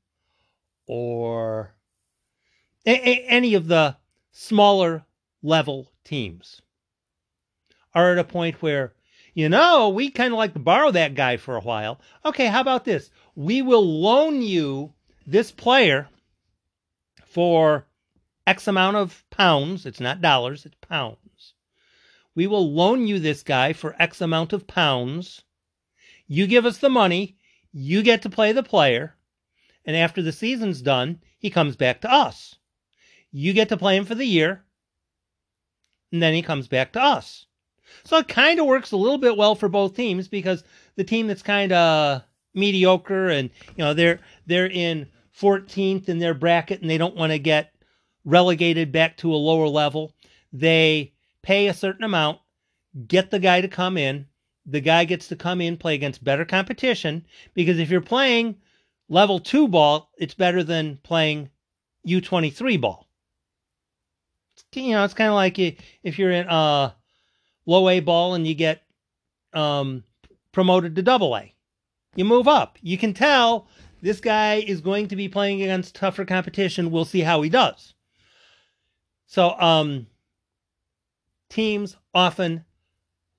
or 0.88 1.74
any 2.86 3.56
of 3.56 3.68
the 3.68 3.98
smaller 4.32 5.04
level 5.42 5.92
teams 6.04 6.62
are 7.94 8.12
at 8.12 8.20
a 8.20 8.24
point 8.24 8.62
where, 8.62 8.94
you 9.34 9.50
know, 9.50 9.90
we 9.90 10.10
kind 10.10 10.34
of 10.34 10.38
like 10.38 10.54
to 10.54 10.60
borrow 10.60 10.92
that 10.92 11.16
guy 11.16 11.38
for 11.38 11.56
a 11.56 11.62
while. 11.62 12.00
Okay, 12.26 12.48
how 12.48 12.62
about 12.62 12.86
this? 12.86 13.10
We 13.36 13.62
will 13.62 13.86
loan 13.86 14.42
you 14.42 14.94
this 15.26 15.52
player 15.52 16.08
for 17.26 17.86
X 18.48 18.68
amount 18.68 18.98
of 18.98 19.24
pounds. 19.30 19.86
It's 19.86 20.00
not 20.00 20.22
dollars, 20.22 20.66
it's 20.66 20.78
pounds. 20.88 21.18
We 22.36 22.48
will 22.48 22.72
loan 22.72 23.08
you 23.08 23.18
this 23.20 23.44
guy 23.44 23.74
for 23.74 23.96
X 23.98 24.22
amount 24.22 24.54
of 24.54 24.68
pounds. 24.68 25.44
You 26.28 26.48
give 26.48 26.66
us 26.66 26.78
the 26.78 26.90
money, 26.90 27.38
you 27.72 28.04
get 28.04 28.22
to 28.24 28.30
play 28.30 28.52
the 28.52 28.64
player, 28.64 29.16
and 29.86 29.96
after 29.96 30.22
the 30.22 30.32
season's 30.32 30.82
done, 30.82 31.22
he 31.40 31.50
comes 31.50 31.76
back 31.76 32.02
to 32.02 32.12
us. 32.12 32.56
You 33.32 33.54
get 33.54 33.70
to 33.70 33.78
play 33.78 33.96
him 33.96 34.06
for 34.06 34.16
the 34.16 34.26
year, 34.26 34.66
and 36.12 36.22
then 36.22 36.34
he 36.34 36.42
comes 36.42 36.68
back 36.68 36.92
to 36.94 37.02
us. 37.02 37.46
So 38.04 38.18
it 38.18 38.28
kind 38.28 38.60
of 38.60 38.66
works 38.66 38.92
a 38.92 38.98
little 38.98 39.18
bit 39.18 39.38
well 39.38 39.56
for 39.56 39.70
both 39.70 39.96
teams 39.96 40.28
because 40.28 40.64
the 40.96 41.04
team 41.04 41.28
that's 41.28 41.42
kind 41.42 41.72
of 41.72 42.24
mediocre 42.54 43.30
and 43.30 43.50
you 43.76 43.84
know 43.84 43.94
they're 43.94 44.20
they're 44.46 44.70
in 44.70 45.08
14th 45.38 46.08
in 46.08 46.20
their 46.20 46.34
bracket 46.34 46.82
and 46.82 46.90
they 46.90 46.98
don't 46.98 47.16
want 47.16 47.32
to 47.32 47.40
get 47.40 47.74
relegated 48.24 48.92
back 48.92 49.18
to 49.18 49.34
a 49.34 49.36
lower 49.36 49.68
level. 49.68 50.14
They 50.54 51.14
pay 51.46 51.68
a 51.68 51.74
certain 51.74 52.04
amount, 52.04 52.40
get 53.08 53.30
the 53.30 53.40
guy 53.40 53.62
to 53.62 53.68
come 53.68 53.98
in. 53.98 54.26
The 54.66 54.82
guy 54.82 55.06
gets 55.06 55.28
to 55.28 55.36
come 55.36 55.62
in, 55.62 55.78
play 55.78 55.94
against 55.94 56.24
better 56.24 56.44
competition 56.44 57.24
because 57.54 57.78
if 57.78 57.92
you're 57.92 58.02
playing 58.02 58.56
level 59.10 59.40
two 59.40 59.68
ball, 59.68 60.10
it's 60.18 60.34
better 60.34 60.64
than 60.64 60.98
playing 61.04 61.52
U23 62.08 62.82
ball. 62.82 63.08
You 64.74 64.94
know, 64.94 65.04
it's 65.04 65.14
kind 65.14 65.30
of 65.30 65.36
like 65.36 65.60
if 65.60 66.18
you're 66.18 66.32
in 66.32 66.50
uh, 66.50 66.92
low 67.68 67.90
A 67.90 68.00
ball 68.00 68.34
and 68.34 68.48
you 68.48 68.56
get 68.56 68.82
um, 69.54 70.04
promoted 70.52 70.96
to 70.96 71.04
double 71.04 71.38
A. 71.38 71.54
You 72.16 72.26
move 72.26 72.48
up. 72.48 72.80
You 72.82 72.98
can 72.98 73.14
tell 73.14 73.68
this 74.02 74.20
guy 74.20 74.56
is 74.56 74.82
going 74.82 75.10
to 75.10 75.16
be 75.16 75.30
playing 75.30 75.62
against 75.62 75.94
tougher 75.94 76.26
competition. 76.26 76.90
We'll 76.90 77.06
see 77.06 77.22
how 77.22 77.44
he 77.44 77.50
does. 77.50 77.94
So, 79.28 79.60
um, 79.60 80.08
teams 81.50 81.96
often 82.14 82.66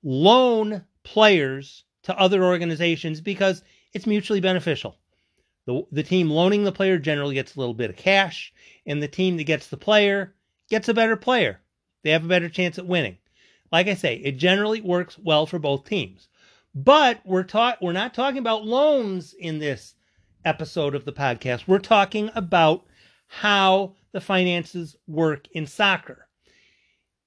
loan 0.02 0.84
players 1.02 1.84
to 2.04 2.18
other 2.18 2.44
organizations 2.44 3.20
because 3.20 3.62
it's 3.92 4.06
mutually 4.06 4.40
beneficial. 4.40 4.96
The, 5.66 5.82
the 5.90 6.02
team 6.02 6.30
loaning 6.30 6.64
the 6.64 6.72
player 6.72 6.98
generally 6.98 7.34
gets 7.34 7.56
a 7.56 7.58
little 7.58 7.74
bit 7.74 7.90
of 7.90 7.96
cash, 7.96 8.52
and 8.86 9.02
the 9.02 9.08
team 9.08 9.36
that 9.36 9.44
gets 9.44 9.66
the 9.66 9.76
player 9.76 10.34
gets 10.68 10.88
a 10.88 10.94
better 10.94 11.16
player. 11.16 11.60
They 12.04 12.10
have 12.10 12.24
a 12.24 12.28
better 12.28 12.48
chance 12.48 12.78
at 12.78 12.86
winning. 12.86 13.18
Like 13.72 13.88
I 13.88 13.94
say, 13.94 14.16
it 14.16 14.36
generally 14.36 14.80
works 14.80 15.18
well 15.18 15.44
for 15.46 15.58
both 15.58 15.84
teams. 15.84 16.28
But 16.72 17.20
we're 17.24 17.42
ta- 17.42 17.78
we're 17.80 17.92
not 17.92 18.14
talking 18.14 18.38
about 18.38 18.64
loans 18.64 19.34
in 19.34 19.58
this 19.58 19.94
episode 20.44 20.94
of 20.94 21.04
the 21.04 21.12
podcast. 21.12 21.66
We're 21.66 21.78
talking 21.80 22.30
about 22.34 22.84
how 23.26 23.96
the 24.12 24.20
finances 24.20 24.94
work 25.08 25.48
in 25.50 25.66
soccer. 25.66 26.25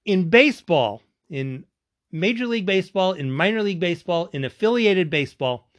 In 0.10 0.32
baseball, 0.32 1.04
in 1.30 1.66
Major 2.12 2.48
League 2.48 2.66
Baseball, 2.66 3.14
in 3.14 3.32
minor 3.32 3.62
league 3.62 3.80
baseball, 3.80 4.26
in 4.34 4.44
affiliated 4.44 5.12
baseball, 5.12 5.70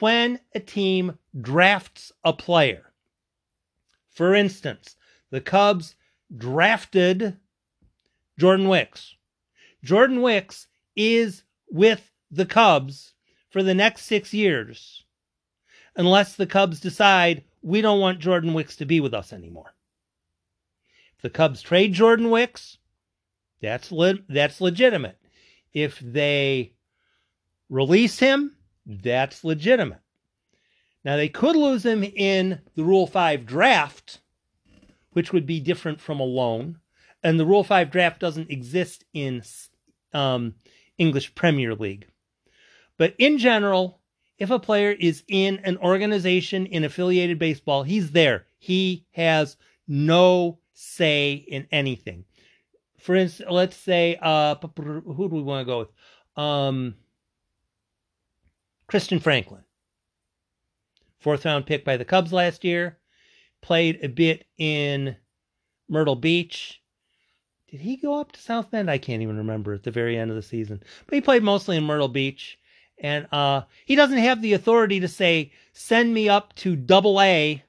when 0.00 0.40
a 0.56 0.58
team 0.58 1.16
drafts 1.40 2.10
a 2.24 2.32
player. 2.32 2.92
For 4.10 4.34
instance, 4.34 4.96
the 5.30 5.40
Cubs 5.40 5.94
drafted 6.36 7.36
Jordan 8.36 8.66
Wicks. 8.66 9.14
Jordan 9.84 10.20
Wicks 10.20 10.66
is 10.96 11.44
with 11.70 12.10
the 12.28 12.44
Cubs 12.44 13.14
for 13.50 13.62
the 13.62 13.72
next 13.72 14.02
six 14.02 14.34
years, 14.34 15.04
unless 15.94 16.34
the 16.34 16.48
Cubs 16.48 16.80
decide 16.80 17.44
we 17.62 17.82
don't 17.82 18.00
want 18.00 18.18
Jordan 18.18 18.52
Wicks 18.52 18.74
to 18.78 18.84
be 18.84 18.98
with 18.98 19.14
us 19.14 19.32
anymore. 19.32 19.76
If 21.14 21.22
the 21.22 21.30
Cubs 21.30 21.62
trade 21.62 21.92
Jordan 21.92 22.30
Wicks, 22.30 22.78
that's 23.60 23.90
le- 23.90 24.18
that's 24.28 24.60
legitimate. 24.60 25.18
If 25.72 25.98
they 26.00 26.74
release 27.68 28.18
him, 28.18 28.56
that's 28.86 29.44
legitimate. 29.44 30.00
Now, 31.04 31.16
they 31.16 31.28
could 31.28 31.54
lose 31.54 31.86
him 31.86 32.02
in 32.02 32.60
the 32.74 32.82
Rule 32.82 33.06
5 33.06 33.46
draft, 33.46 34.20
which 35.12 35.32
would 35.32 35.46
be 35.46 35.60
different 35.60 36.00
from 36.00 36.18
a 36.18 36.24
loan. 36.24 36.80
And 37.22 37.38
the 37.38 37.46
Rule 37.46 37.64
5 37.64 37.90
draft 37.90 38.20
doesn't 38.20 38.50
exist 38.50 39.04
in 39.12 39.42
um, 40.12 40.54
English 40.98 41.34
Premier 41.34 41.74
League. 41.74 42.08
But 42.98 43.14
in 43.18 43.38
general, 43.38 44.00
if 44.38 44.50
a 44.50 44.58
player 44.58 44.90
is 44.90 45.22
in 45.28 45.60
an 45.64 45.78
organization 45.78 46.66
in 46.66 46.84
affiliated 46.84 47.38
baseball, 47.38 47.82
he's 47.82 48.10
there. 48.10 48.46
He 48.58 49.06
has 49.12 49.56
no 49.88 50.58
say 50.74 51.34
in 51.34 51.66
anything. 51.70 52.24
For 53.06 53.14
instance, 53.14 53.48
let's 53.48 53.76
say, 53.76 54.18
uh, 54.20 54.56
who 54.56 55.28
do 55.28 55.36
we 55.36 55.42
want 55.42 55.64
to 55.64 55.72
go 55.72 55.78
with? 55.78 55.88
Um, 56.36 56.96
Christian 58.88 59.20
Franklin, 59.20 59.62
fourth 61.20 61.44
round 61.44 61.66
pick 61.66 61.84
by 61.84 61.96
the 61.96 62.04
Cubs 62.04 62.32
last 62.32 62.64
year, 62.64 62.98
played 63.62 64.00
a 64.02 64.08
bit 64.08 64.44
in 64.58 65.14
Myrtle 65.88 66.16
Beach. 66.16 66.82
Did 67.70 67.78
he 67.78 67.96
go 67.96 68.18
up 68.20 68.32
to 68.32 68.40
South 68.40 68.72
Bend? 68.72 68.90
I 68.90 68.98
can't 68.98 69.22
even 69.22 69.36
remember 69.36 69.72
at 69.72 69.84
the 69.84 69.92
very 69.92 70.18
end 70.18 70.30
of 70.32 70.36
the 70.36 70.42
season. 70.42 70.82
But 71.06 71.14
he 71.14 71.20
played 71.20 71.44
mostly 71.44 71.76
in 71.76 71.84
Myrtle 71.84 72.08
Beach. 72.08 72.58
And 72.98 73.28
uh, 73.30 73.62
he 73.84 73.94
doesn't 73.94 74.18
have 74.18 74.42
the 74.42 74.54
authority 74.54 74.98
to 74.98 75.06
say, 75.06 75.52
send 75.72 76.12
me 76.12 76.28
up 76.28 76.56
to 76.56 76.74
double 76.74 77.20
A 77.20 77.62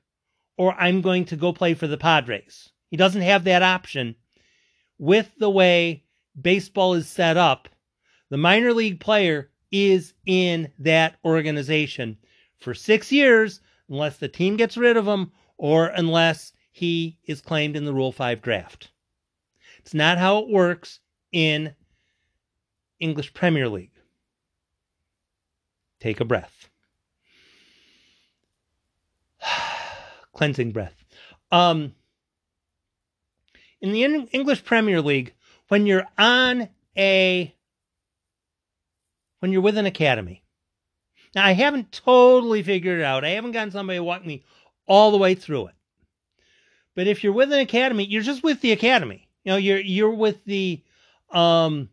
or 0.58 0.74
I'm 0.74 1.02
going 1.02 1.26
to 1.26 1.36
go 1.36 1.54
play 1.54 1.76
for 1.76 1.86
the 1.86 1.96
Padres. 1.96 2.72
He 2.90 2.98
doesn't 2.98 3.22
have 3.22 3.44
that 3.44 3.62
option. 3.62 4.16
With 4.98 5.32
the 5.38 5.50
way 5.50 6.04
baseball 6.40 6.94
is 6.94 7.08
set 7.08 7.38
up, 7.38 7.70
the 8.30 8.38
minor 8.38 8.74
league 8.74 9.00
player 9.00 9.50
is 9.72 10.14
in 10.26 10.72
that 10.80 11.18
organization 11.24 12.18
for 12.60 12.74
six 12.74 13.12
years 13.12 13.62
unless 13.90 14.18
the 14.18 14.28
team 14.28 14.58
gets 14.58 14.78
rid 14.78 14.98
of 14.98 15.08
him 15.08 15.32
or 15.58 15.88
unless 15.88 16.54
he 16.72 17.18
is 17.26 17.42
claimed 17.42 17.76
in 17.76 17.86
the 17.86 17.94
Rule 17.94 18.12
5 18.12 18.42
draft. 18.42 18.92
It's 19.80 19.94
not 19.94 20.18
how 20.18 20.40
it 20.40 20.50
works 20.50 21.00
in 21.32 21.74
English 23.00 23.34
Premier 23.34 23.70
League. 23.70 23.92
Take 26.00 26.20
a 26.20 26.26
breath. 26.26 26.70
Cleansing 30.34 30.72
breath. 30.72 31.04
Um, 31.52 31.96
in 33.96 34.26
the 34.26 34.30
English 34.32 34.64
Premier 34.64 35.02
League, 35.02 35.34
when 35.68 35.86
you're 35.86 36.08
on 36.18 36.70
a 36.98 37.54
when 39.40 39.52
you're 39.52 39.62
with 39.62 39.78
an 39.78 39.86
academy. 39.86 40.44
Now, 41.36 41.46
I 41.46 41.52
haven't 41.52 41.92
totally 41.92 42.64
figured 42.64 43.00
it 43.00 43.04
out. 43.04 43.24
I 43.24 43.30
haven't 43.30 43.52
gotten 43.52 43.72
somebody 43.72 44.00
to 44.00 44.04
walk 44.04 44.26
me 44.26 44.44
all 44.88 45.12
the 45.12 45.18
way 45.18 45.36
through 45.36 45.68
it. 45.68 45.76
But 46.96 47.08
if 47.08 47.24
you're 47.24 47.34
with 47.34 47.54
an 47.54 47.60
academy, 47.60 48.06
you're 48.06 48.24
just 48.24 48.44
with 48.44 48.62
the 48.62 48.72
academy. 48.72 49.28
You 49.44 49.52
know, 49.52 49.58
you're 49.58 49.80
you're 49.80 50.14
with 50.14 50.44
the 50.46 50.84
um, 51.30 51.90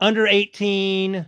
under 0.00 0.26
18 0.26 1.26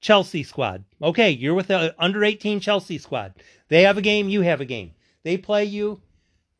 Chelsea 0.00 0.42
squad. 0.42 0.84
Okay, 1.02 1.30
you're 1.30 1.54
with 1.54 1.66
the 1.66 1.94
under 1.98 2.24
18 2.24 2.60
Chelsea 2.60 2.98
squad. 2.98 3.34
They 3.68 3.82
have 3.82 3.98
a 3.98 4.02
game, 4.02 4.28
you 4.28 4.40
have 4.40 4.60
a 4.60 4.64
game. 4.64 4.92
They 5.22 5.36
play 5.36 5.64
you, 5.64 6.00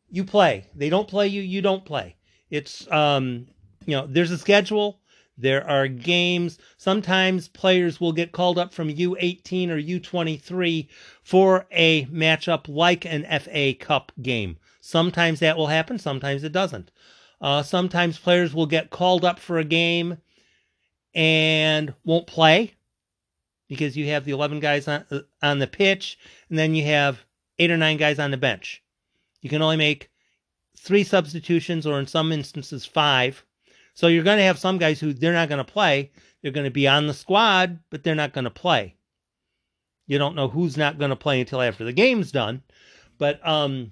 you 0.09 0.23
play. 0.23 0.67
They 0.75 0.89
don't 0.89 1.07
play 1.07 1.27
you, 1.27 1.41
you 1.41 1.61
don't 1.61 1.85
play. 1.85 2.15
It's 2.49 2.89
um, 2.91 3.47
you 3.85 3.95
know, 3.95 4.07
there's 4.07 4.31
a 4.31 4.37
schedule. 4.37 4.99
There 5.37 5.67
are 5.69 5.87
games. 5.87 6.59
Sometimes 6.77 7.49
players 7.49 7.99
will 7.99 8.13
get 8.13 8.31
called 8.31 8.57
up 8.57 8.73
from 8.73 8.89
U18 8.89 9.69
or 9.69 9.81
U23 9.81 10.87
for 11.23 11.67
a 11.71 12.05
matchup 12.05 12.67
like 12.69 13.05
an 13.05 13.25
FA 13.41 13.73
Cup 13.73 14.13
game. 14.21 14.57
Sometimes 14.79 15.39
that 15.39 15.57
will 15.57 15.67
happen, 15.67 15.99
sometimes 15.99 16.43
it 16.43 16.51
doesn't. 16.51 16.91
Uh, 17.41 17.63
sometimes 17.63 18.17
players 18.17 18.53
will 18.53 18.65
get 18.65 18.91
called 18.91 19.25
up 19.25 19.39
for 19.39 19.57
a 19.57 19.65
game 19.65 20.17
and 21.13 21.93
won't 22.05 22.27
play 22.27 22.73
because 23.67 23.97
you 23.97 24.07
have 24.07 24.25
the 24.25 24.31
11 24.31 24.59
guys 24.59 24.87
on, 24.87 25.05
uh, 25.11 25.19
on 25.41 25.59
the 25.59 25.67
pitch 25.67 26.17
and 26.49 26.57
then 26.57 26.75
you 26.75 26.85
have 26.85 27.25
eight 27.59 27.71
or 27.71 27.77
nine 27.77 27.97
guys 27.97 28.19
on 28.19 28.31
the 28.31 28.37
bench. 28.37 28.83
You 29.41 29.49
can 29.49 29.61
only 29.61 29.77
make 29.77 30.09
three 30.85 31.03
substitutions 31.03 31.85
or 31.85 31.99
in 31.99 32.07
some 32.07 32.31
instances 32.31 32.85
five 32.85 33.43
so 33.95 34.07
you're 34.07 34.23
going 34.23 34.37
to 34.37 34.43
have 34.43 34.59
some 34.59 34.77
guys 34.77 34.99
who 34.99 35.13
they're 35.13 35.33
not 35.33 35.47
going 35.47 35.65
to 35.65 35.71
play. 35.71 36.11
They're 36.41 36.51
going 36.51 36.65
to 36.65 36.71
be 36.71 36.87
on 36.87 37.07
the 37.07 37.13
squad, 37.13 37.79
but 37.89 38.03
they're 38.03 38.13
not 38.13 38.33
going 38.33 38.43
to 38.43 38.51
play. 38.51 38.95
You 40.05 40.17
don't 40.17 40.35
know 40.35 40.49
who's 40.49 40.77
not 40.77 40.99
going 40.99 41.09
to 41.09 41.15
play 41.15 41.39
until 41.39 41.61
after 41.61 41.85
the 41.85 41.93
game's 41.93 42.31
done. 42.31 42.61
But 43.17 43.45
um, 43.47 43.91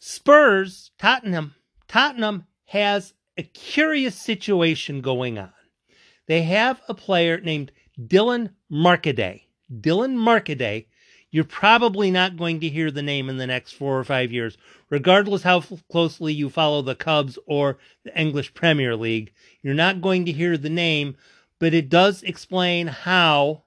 Spurs, 0.00 0.90
Tottenham, 0.98 1.54
Tottenham 1.86 2.46
has 2.64 3.12
a 3.36 3.42
curious 3.42 4.16
situation 4.16 5.02
going 5.02 5.38
on. 5.38 5.52
They 6.26 6.42
have 6.42 6.80
a 6.88 6.94
player 6.94 7.38
named 7.38 7.70
Dylan 8.00 8.50
Markaday. 8.72 9.42
Dylan 9.70 10.16
Markaday 10.16 10.86
you're 11.30 11.44
probably 11.44 12.10
not 12.10 12.36
going 12.36 12.60
to 12.60 12.68
hear 12.68 12.90
the 12.90 13.02
name 13.02 13.28
in 13.28 13.36
the 13.36 13.46
next 13.46 13.72
four 13.72 13.98
or 13.98 14.04
five 14.04 14.32
years, 14.32 14.56
regardless 14.88 15.42
how 15.42 15.58
f- 15.58 15.82
closely 15.90 16.32
you 16.32 16.48
follow 16.48 16.80
the 16.80 16.94
Cubs 16.94 17.38
or 17.46 17.78
the 18.04 18.18
English 18.18 18.54
Premier 18.54 18.96
League. 18.96 19.32
You're 19.62 19.74
not 19.74 20.00
going 20.00 20.24
to 20.24 20.32
hear 20.32 20.56
the 20.56 20.70
name, 20.70 21.16
but 21.58 21.74
it 21.74 21.90
does 21.90 22.22
explain 22.22 22.86
how 22.86 23.64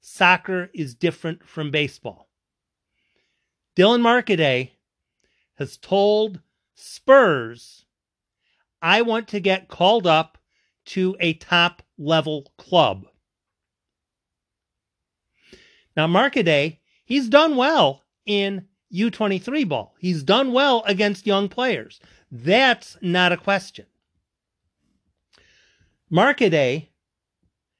soccer 0.00 0.70
is 0.74 0.94
different 0.94 1.48
from 1.48 1.70
baseball. 1.70 2.28
Dylan 3.74 4.02
Markaday 4.02 4.70
has 5.54 5.76
told 5.76 6.40
Spurs, 6.74 7.86
I 8.82 9.00
want 9.02 9.28
to 9.28 9.40
get 9.40 9.68
called 9.68 10.06
up 10.06 10.36
to 10.86 11.16
a 11.18 11.32
top 11.32 11.82
level 11.96 12.52
club. 12.58 13.06
Now, 15.96 16.06
Markaday, 16.06 16.78
he's 17.04 17.28
done 17.28 17.56
well 17.56 18.02
in 18.26 18.66
U23 18.92 19.68
ball. 19.68 19.94
He's 19.98 20.22
done 20.22 20.52
well 20.52 20.82
against 20.86 21.26
young 21.26 21.48
players. 21.48 22.00
That's 22.30 22.96
not 23.00 23.32
a 23.32 23.36
question. 23.36 23.86
Markaday 26.12 26.88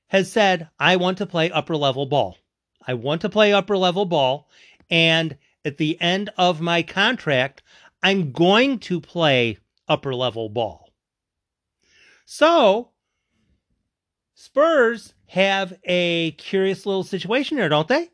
has 0.08 0.30
said, 0.30 0.68
I 0.78 0.96
want 0.96 1.18
to 1.18 1.26
play 1.26 1.50
upper 1.50 1.76
level 1.76 2.06
ball. 2.06 2.38
I 2.86 2.94
want 2.94 3.20
to 3.22 3.28
play 3.28 3.52
upper 3.52 3.76
level 3.76 4.04
ball. 4.04 4.48
And 4.90 5.36
at 5.64 5.78
the 5.78 6.00
end 6.00 6.30
of 6.36 6.60
my 6.60 6.82
contract, 6.82 7.62
I'm 8.02 8.32
going 8.32 8.78
to 8.80 9.00
play 9.00 9.58
upper 9.88 10.14
level 10.14 10.48
ball. 10.48 10.90
So, 12.26 12.90
Spurs 14.34 15.14
have 15.28 15.74
a 15.84 16.32
curious 16.32 16.86
little 16.86 17.04
situation 17.04 17.56
here, 17.56 17.68
don't 17.68 17.88
they? 17.88 18.10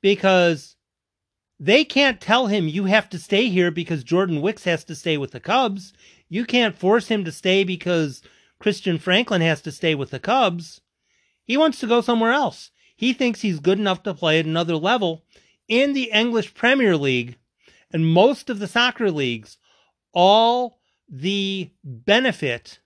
Because 0.00 0.76
they 1.58 1.84
can't 1.84 2.20
tell 2.20 2.46
him 2.46 2.68
you 2.68 2.84
have 2.84 3.08
to 3.10 3.18
stay 3.18 3.48
here 3.48 3.70
because 3.70 4.04
Jordan 4.04 4.40
Wicks 4.40 4.64
has 4.64 4.84
to 4.84 4.94
stay 4.94 5.16
with 5.16 5.32
the 5.32 5.40
Cubs. 5.40 5.92
You 6.28 6.44
can't 6.44 6.78
force 6.78 7.08
him 7.08 7.24
to 7.24 7.32
stay 7.32 7.64
because 7.64 8.22
Christian 8.60 8.98
Franklin 8.98 9.40
has 9.40 9.60
to 9.62 9.72
stay 9.72 9.94
with 9.94 10.10
the 10.10 10.20
Cubs. 10.20 10.80
He 11.44 11.56
wants 11.56 11.80
to 11.80 11.86
go 11.86 12.00
somewhere 12.00 12.32
else. 12.32 12.70
He 12.94 13.12
thinks 13.12 13.40
he's 13.40 13.60
good 13.60 13.78
enough 13.78 14.02
to 14.04 14.14
play 14.14 14.38
at 14.38 14.46
another 14.46 14.76
level 14.76 15.24
in 15.66 15.92
the 15.92 16.10
English 16.12 16.54
Premier 16.54 16.96
League 16.96 17.36
and 17.92 18.06
most 18.06 18.50
of 18.50 18.58
the 18.58 18.68
soccer 18.68 19.10
leagues. 19.10 19.58
All 20.12 20.80
the 21.08 21.70
benefit 21.82 22.78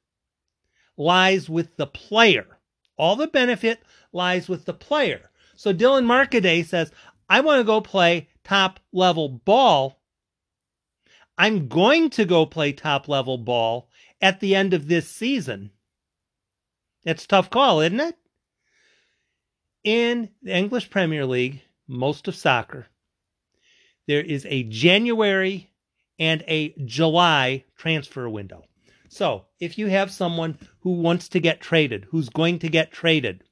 lies 0.97 1.49
with 1.49 1.77
the 1.77 1.87
player. 1.87 2.59
All 2.97 3.17
the 3.17 3.27
benefit 3.27 3.83
lies 4.13 4.49
with 4.49 4.65
the 4.65 4.75
player. 4.75 5.31
So 5.57 5.73
Dylan 5.73 6.05
Markaday 6.05 6.65
says, 6.65 6.91
I 7.29 7.41
want 7.41 7.61
to 7.61 7.65
go 7.65 7.81
play 7.81 8.29
top 8.45 8.81
level 8.93 9.29
ball. 9.29 10.01
I'm 11.39 11.69
going 11.69 12.11
to 12.11 12.25
go 12.25 12.47
play 12.47 12.73
top 12.73 13.09
level 13.09 13.39
ball 13.39 13.89
at 14.21 14.41
the 14.41 14.55
end 14.55 14.75
of 14.75 14.89
this 14.89 15.09
season. 15.09 15.71
It's 17.05 17.27
tough 17.27 17.51
call, 17.51 17.81
isn't 17.81 18.01
it? 18.01 18.17
In 19.83 20.29
the 20.43 20.55
English 20.55 20.91
Premier 20.91 21.27
League, 21.27 21.63
most 21.89 22.29
of 22.29 22.37
soccer, 22.37 22.87
there 24.07 24.23
is 24.23 24.47
a 24.49 24.63
January 24.65 25.71
and 26.19 26.45
a 26.47 26.75
July 26.85 27.65
transfer 27.77 28.29
window. 28.29 28.65
So 29.15 29.45
if 29.61 29.77
you 29.77 29.89
have 29.89 30.11
someone 30.11 30.59
who 30.81 30.93
wants 30.93 31.29
to 31.29 31.39
get 31.39 31.61
traded, 31.61 32.07
who's 32.09 32.31
going 32.31 32.59
to 32.61 32.69
get 32.71 32.93
traded, 32.93 33.45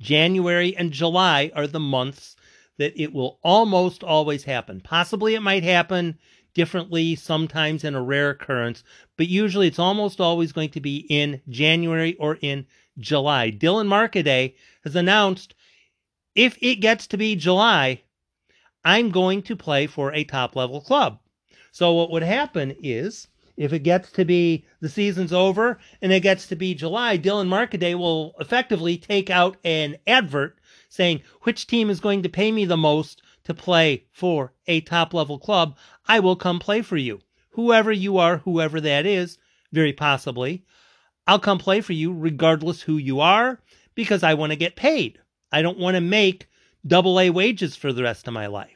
January 0.00 0.76
and 0.76 0.92
July 0.92 1.50
are 1.52 1.66
the 1.66 1.80
months 1.80 2.36
that 2.78 2.96
it 2.96 3.12
will 3.12 3.40
almost 3.42 4.04
always 4.04 4.44
happen. 4.44 4.80
Possibly 4.80 5.34
it 5.34 5.40
might 5.40 5.64
happen 5.64 6.16
differently 6.54 7.16
sometimes 7.16 7.82
in 7.82 7.96
a 7.96 8.02
rare 8.02 8.30
occurrence, 8.30 8.84
but 9.16 9.26
usually 9.26 9.66
it's 9.66 9.80
almost 9.80 10.20
always 10.20 10.52
going 10.52 10.70
to 10.70 10.80
be 10.80 10.98
in 11.08 11.42
January 11.48 12.14
or 12.14 12.38
in 12.40 12.68
July. 12.96 13.50
Dylan 13.50 13.88
Markaday 13.88 14.54
has 14.84 14.94
announced 14.94 15.56
if 16.36 16.56
it 16.62 16.76
gets 16.76 17.08
to 17.08 17.16
be 17.16 17.34
July, 17.34 18.02
I'm 18.84 19.10
going 19.10 19.42
to 19.42 19.56
play 19.56 19.88
for 19.88 20.12
a 20.12 20.22
top 20.22 20.54
level 20.54 20.80
club. 20.80 21.18
So 21.72 21.94
what 21.94 22.12
would 22.12 22.22
happen 22.22 22.76
is 22.80 23.26
if 23.56 23.72
it 23.72 23.80
gets 23.80 24.10
to 24.12 24.24
be 24.24 24.64
the 24.80 24.88
season's 24.88 25.32
over 25.32 25.78
and 26.02 26.12
it 26.12 26.20
gets 26.20 26.46
to 26.48 26.56
be 26.56 26.74
July, 26.74 27.16
Dylan 27.16 27.48
Markaday 27.48 27.94
will 27.96 28.34
effectively 28.40 28.96
take 28.96 29.30
out 29.30 29.56
an 29.64 29.96
advert 30.06 30.58
saying 30.88 31.22
which 31.42 31.66
team 31.66 31.90
is 31.90 32.00
going 32.00 32.22
to 32.22 32.28
pay 32.28 32.50
me 32.52 32.64
the 32.64 32.76
most 32.76 33.22
to 33.44 33.54
play 33.54 34.04
for 34.12 34.52
a 34.66 34.80
top 34.80 35.14
level 35.14 35.38
club. 35.38 35.76
I 36.06 36.20
will 36.20 36.36
come 36.36 36.58
play 36.58 36.82
for 36.82 36.96
you. 36.96 37.20
Whoever 37.50 37.92
you 37.92 38.18
are, 38.18 38.38
whoever 38.38 38.80
that 38.80 39.06
is, 39.06 39.38
very 39.72 39.92
possibly, 39.92 40.64
I'll 41.26 41.38
come 41.38 41.58
play 41.58 41.80
for 41.80 41.92
you 41.92 42.12
regardless 42.12 42.82
who 42.82 42.96
you 42.96 43.20
are 43.20 43.60
because 43.94 44.22
I 44.22 44.34
want 44.34 44.50
to 44.50 44.56
get 44.56 44.76
paid. 44.76 45.18
I 45.52 45.62
don't 45.62 45.78
want 45.78 45.94
to 45.94 46.00
make 46.00 46.48
double 46.86 47.20
A 47.20 47.30
wages 47.30 47.76
for 47.76 47.92
the 47.92 48.02
rest 48.02 48.26
of 48.26 48.34
my 48.34 48.46
life. 48.46 48.73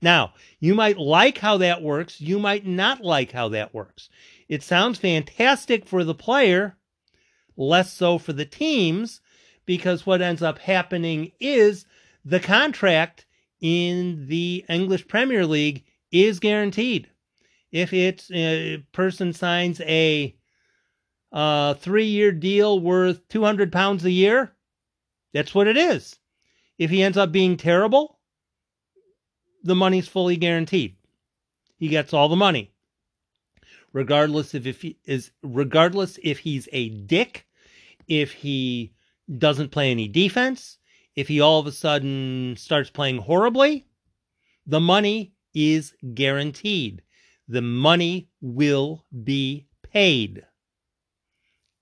Now, 0.00 0.34
you 0.60 0.74
might 0.74 0.98
like 0.98 1.38
how 1.38 1.56
that 1.58 1.82
works. 1.82 2.20
You 2.20 2.38
might 2.38 2.66
not 2.66 3.00
like 3.00 3.32
how 3.32 3.48
that 3.48 3.74
works. 3.74 4.08
It 4.48 4.62
sounds 4.62 4.98
fantastic 4.98 5.86
for 5.86 6.04
the 6.04 6.14
player, 6.14 6.76
less 7.56 7.92
so 7.92 8.18
for 8.18 8.32
the 8.32 8.44
teams, 8.44 9.20
because 9.66 10.06
what 10.06 10.22
ends 10.22 10.42
up 10.42 10.58
happening 10.58 11.32
is 11.40 11.84
the 12.24 12.40
contract 12.40 13.26
in 13.60 14.26
the 14.28 14.64
English 14.68 15.08
Premier 15.08 15.44
League 15.44 15.84
is 16.12 16.38
guaranteed. 16.38 17.08
If 17.72 17.92
it's 17.92 18.30
a 18.30 18.78
person 18.92 19.32
signs 19.32 19.80
a 19.80 20.34
uh, 21.32 21.74
three 21.74 22.06
year 22.06 22.32
deal 22.32 22.80
worth 22.80 23.26
200 23.28 23.72
pounds 23.72 24.04
a 24.04 24.10
year, 24.10 24.54
that's 25.34 25.54
what 25.54 25.66
it 25.66 25.76
is. 25.76 26.18
If 26.78 26.90
he 26.90 27.02
ends 27.02 27.18
up 27.18 27.32
being 27.32 27.56
terrible, 27.56 28.17
the 29.68 29.74
money's 29.74 30.08
fully 30.08 30.36
guaranteed. 30.36 30.96
He 31.76 31.88
gets 31.88 32.12
all 32.12 32.28
the 32.28 32.36
money. 32.36 32.72
Regardless 33.92 34.54
of 34.54 34.66
if 34.66 34.82
he 34.82 34.98
is 35.04 35.30
regardless 35.42 36.18
if 36.22 36.38
he's 36.38 36.68
a 36.72 36.88
dick, 36.88 37.46
if 38.06 38.32
he 38.32 38.92
doesn't 39.36 39.70
play 39.70 39.90
any 39.90 40.08
defense, 40.08 40.78
if 41.14 41.28
he 41.28 41.40
all 41.40 41.60
of 41.60 41.66
a 41.66 41.72
sudden 41.72 42.54
starts 42.56 42.90
playing 42.90 43.18
horribly, 43.18 43.86
the 44.66 44.80
money 44.80 45.32
is 45.54 45.94
guaranteed. 46.14 47.02
The 47.46 47.62
money 47.62 48.28
will 48.40 49.04
be 49.24 49.66
paid. 49.82 50.44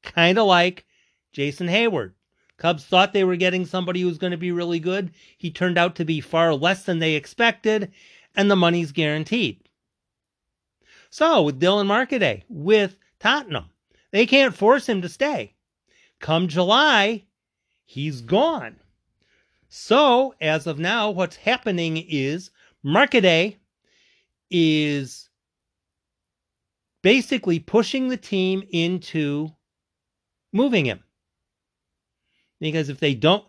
Kind 0.02 0.38
of 0.38 0.46
like 0.46 0.86
Jason 1.32 1.68
Heyward. 1.68 2.12
Cubs 2.58 2.86
thought 2.86 3.12
they 3.12 3.24
were 3.24 3.36
getting 3.36 3.66
somebody 3.66 4.00
who 4.00 4.06
was 4.06 4.18
going 4.18 4.30
to 4.30 4.36
be 4.38 4.52
really 4.52 4.80
good. 4.80 5.10
He 5.36 5.50
turned 5.50 5.76
out 5.76 5.94
to 5.96 6.04
be 6.04 6.20
far 6.20 6.54
less 6.54 6.84
than 6.84 6.98
they 6.98 7.14
expected, 7.14 7.92
and 8.34 8.50
the 8.50 8.56
money's 8.56 8.92
guaranteed. 8.92 9.68
So, 11.10 11.42
with 11.42 11.60
Dylan 11.60 11.86
Markaday, 11.86 12.44
with 12.48 12.98
Tottenham, 13.20 13.66
they 14.10 14.26
can't 14.26 14.54
force 14.54 14.88
him 14.88 15.02
to 15.02 15.08
stay. 15.08 15.54
Come 16.18 16.48
July, 16.48 17.24
he's 17.84 18.22
gone. 18.22 18.76
So, 19.68 20.34
as 20.40 20.66
of 20.66 20.78
now, 20.78 21.10
what's 21.10 21.36
happening 21.36 21.98
is 22.08 22.50
Markaday 22.84 23.56
is 24.50 25.28
basically 27.02 27.58
pushing 27.58 28.08
the 28.08 28.16
team 28.16 28.62
into 28.70 29.50
moving 30.52 30.86
him 30.86 31.02
because 32.60 32.88
if 32.88 32.98
they 33.00 33.14
don't 33.14 33.44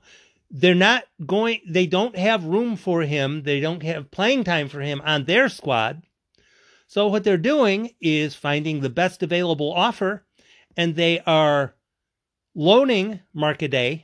they're 0.49 0.75
not 0.75 1.03
going 1.25 1.61
they 1.67 1.87
don't 1.87 2.17
have 2.17 2.43
room 2.45 2.75
for 2.75 3.01
him. 3.01 3.43
They 3.43 3.59
don't 3.59 3.83
have 3.83 4.11
playing 4.11 4.45
time 4.45 4.69
for 4.69 4.81
him 4.81 5.01
on 5.03 5.25
their 5.25 5.49
squad. 5.49 6.03
So 6.87 7.07
what 7.07 7.25
they're 7.25 7.37
doing 7.37 7.91
is 7.99 8.33
finding 8.33 8.79
the 8.79 8.89
best 8.89 9.21
available 9.23 9.73
offer 9.73 10.23
and 10.77 10.95
they 10.95 11.19
are 11.21 11.73
loaning 12.57 13.19
Markaday 13.35 14.03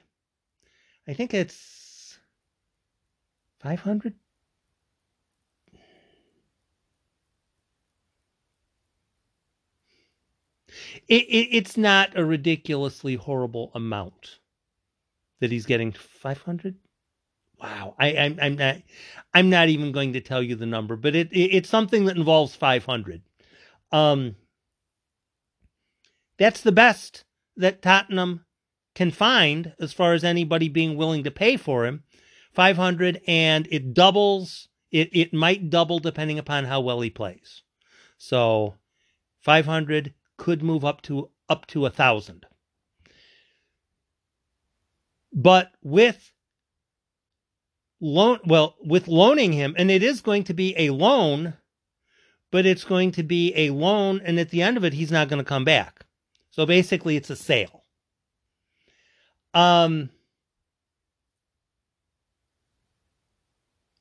i 1.08 1.14
think 1.14 1.34
it's 1.34 2.20
500 3.60 4.14
it, 11.08 11.14
it, 11.16 11.48
it's 11.52 11.78
not 11.78 12.18
a 12.18 12.24
ridiculously 12.24 13.16
horrible 13.16 13.72
amount 13.74 14.40
that 15.40 15.52
he's 15.52 15.66
getting 15.66 15.92
500 15.92 16.76
wow 17.60 17.96
I, 18.00 18.18
I'm, 18.18 18.40
I'm 18.42 18.56
not 18.56 18.78
i'm 19.34 19.50
not 19.50 19.70
even 19.70 19.92
going 19.92 20.14
to 20.14 20.22
tell 20.22 20.42
you 20.42 20.56
the 20.56 20.66
number 20.66 20.96
but 20.96 21.16
it, 21.16 21.32
it 21.32 21.56
it's 21.56 21.70
something 21.70 22.06
that 22.06 22.18
involves 22.18 22.56
500 22.56 23.22
um 23.92 24.36
that's 26.38 26.62
the 26.62 26.72
best 26.72 27.24
that 27.58 27.82
tottenham 27.82 28.46
can 28.96 29.12
find 29.12 29.74
as 29.80 29.94
far 29.94 30.14
as 30.14 30.24
anybody 30.24 30.70
being 30.70 30.98
willing 30.98 31.24
to 31.24 31.32
pay 31.32 31.58
for 31.58 31.86
him 31.86 32.04
500 32.54 33.22
and 33.28 33.68
it 33.72 33.94
doubles. 33.94 34.68
It, 34.92 35.10
it 35.12 35.34
might 35.34 35.70
double 35.70 36.00
depending 36.00 36.38
upon 36.38 36.66
how 36.66 36.82
well 36.82 37.02
he 37.02 37.10
plays. 37.10 37.64
So 38.18 38.76
500 39.42 40.14
could 40.38 40.62
move 40.62 40.86
up 40.86 41.02
to 41.04 41.30
up 41.50 41.66
to 41.68 41.86
a 41.86 41.90
thousand. 41.90 42.46
But 45.34 45.72
with 45.82 46.32
loan, 48.00 48.40
well, 48.46 48.76
with 48.80 49.08
loaning 49.08 49.52
him, 49.52 49.74
and 49.78 49.90
it 49.90 50.04
is 50.04 50.22
going 50.22 50.44
to 50.46 50.54
be 50.54 50.76
a 50.78 50.92
loan, 50.92 51.54
but 52.52 52.66
it's 52.66 52.84
going 52.84 53.12
to 53.14 53.24
be 53.24 53.52
a 53.56 53.72
loan, 53.72 54.22
and 54.24 54.40
at 54.40 54.52
the 54.52 54.62
end 54.62 54.78
of 54.78 54.84
it, 54.84 54.94
he's 54.94 55.12
not 55.12 55.28
going 55.30 55.40
to 55.40 55.48
come 55.48 55.66
back. 55.66 56.06
So 56.52 56.68
basically, 56.68 57.16
it's 57.16 57.32
a 57.32 57.36
sale. 57.36 57.84
Um, 59.56 60.12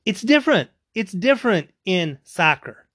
it's 0.04 0.20
different. 0.20 0.68
It's 0.94 1.12
different 1.12 1.70
in 1.86 2.18
soccer. 2.24 2.86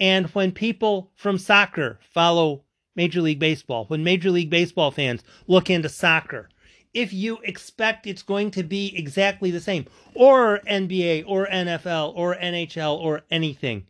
And 0.00 0.26
when 0.30 0.50
people 0.50 1.12
from 1.14 1.38
soccer 1.38 2.00
follow 2.12 2.64
Major 2.96 3.20
League 3.20 3.38
Baseball, 3.38 3.84
when 3.86 4.02
Major 4.02 4.32
League 4.32 4.50
Baseball 4.50 4.90
fans 4.90 5.22
look 5.46 5.70
into 5.70 5.88
soccer, 5.88 6.48
if 6.94 7.12
you 7.12 7.38
expect 7.42 8.06
it's 8.06 8.22
going 8.22 8.50
to 8.52 8.62
be 8.62 8.96
exactly 8.96 9.50
the 9.50 9.60
same, 9.60 9.86
or 10.14 10.60
NBA, 10.68 11.24
or 11.26 11.46
NFL, 11.46 12.14
or 12.14 12.36
NHL, 12.36 12.98
or 12.98 13.22
anything, 13.30 13.86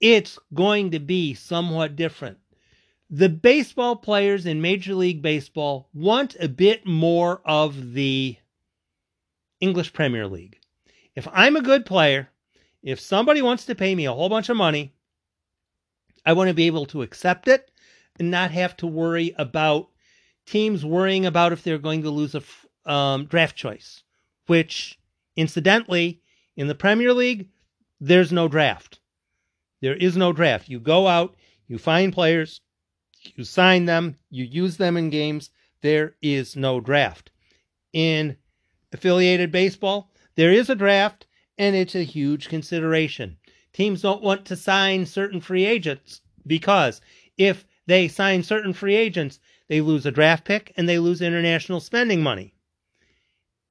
it's 0.00 0.38
going 0.54 0.92
to 0.92 1.00
be 1.00 1.34
somewhat 1.34 1.96
different. 1.96 2.38
The 3.10 3.28
baseball 3.28 3.96
players 3.96 4.46
in 4.46 4.60
Major 4.60 4.94
League 4.94 5.22
Baseball 5.22 5.88
want 5.94 6.36
a 6.38 6.48
bit 6.48 6.86
more 6.86 7.40
of 7.44 7.94
the 7.94 8.36
English 9.60 9.92
Premier 9.92 10.26
League. 10.26 10.58
If 11.16 11.26
I'm 11.32 11.56
a 11.56 11.62
good 11.62 11.86
player, 11.86 12.28
if 12.82 13.00
somebody 13.00 13.42
wants 13.42 13.64
to 13.64 13.74
pay 13.74 13.94
me 13.94 14.04
a 14.04 14.12
whole 14.12 14.28
bunch 14.28 14.48
of 14.48 14.56
money, 14.56 14.94
I 16.24 16.34
want 16.34 16.48
to 16.48 16.54
be 16.54 16.66
able 16.66 16.86
to 16.86 17.02
accept 17.02 17.48
it 17.48 17.70
and 18.20 18.30
not 18.30 18.50
have 18.50 18.76
to 18.78 18.86
worry 18.86 19.34
about 19.38 19.88
teams 20.48 20.84
worrying 20.84 21.26
about 21.26 21.52
if 21.52 21.62
they're 21.62 21.78
going 21.78 22.02
to 22.02 22.10
lose 22.10 22.34
a 22.34 22.90
um, 22.90 23.26
draft 23.26 23.56
choice, 23.56 24.02
which, 24.46 24.98
incidentally, 25.36 26.20
in 26.56 26.68
the 26.68 26.74
Premier 26.74 27.12
League, 27.12 27.48
there's 28.00 28.32
no 28.32 28.48
draft. 28.48 29.00
There 29.80 29.96
is 29.96 30.16
no 30.16 30.32
draft. 30.32 30.68
You 30.68 30.80
go 30.80 31.06
out, 31.06 31.36
you 31.66 31.78
find 31.78 32.12
players, 32.12 32.60
you 33.36 33.44
sign 33.44 33.84
them, 33.84 34.16
you 34.30 34.44
use 34.44 34.76
them 34.76 34.96
in 34.96 35.10
games. 35.10 35.50
There 35.82 36.16
is 36.22 36.56
no 36.56 36.80
draft. 36.80 37.30
In 37.92 38.36
affiliated 38.92 39.52
baseball, 39.52 40.10
there 40.34 40.52
is 40.52 40.70
a 40.70 40.74
draft, 40.74 41.26
and 41.56 41.76
it's 41.76 41.94
a 41.94 42.02
huge 42.02 42.48
consideration. 42.48 43.36
Teams 43.72 44.02
don't 44.02 44.22
want 44.22 44.44
to 44.46 44.56
sign 44.56 45.06
certain 45.06 45.40
free 45.40 45.64
agents 45.64 46.20
because 46.46 47.00
if 47.36 47.66
they 47.86 48.08
sign 48.08 48.42
certain 48.42 48.72
free 48.72 48.96
agents, 48.96 49.38
they 49.68 49.80
lose 49.80 50.06
a 50.06 50.10
draft 50.10 50.44
pick 50.44 50.72
and 50.76 50.88
they 50.88 50.98
lose 50.98 51.22
international 51.22 51.80
spending 51.80 52.22
money. 52.22 52.54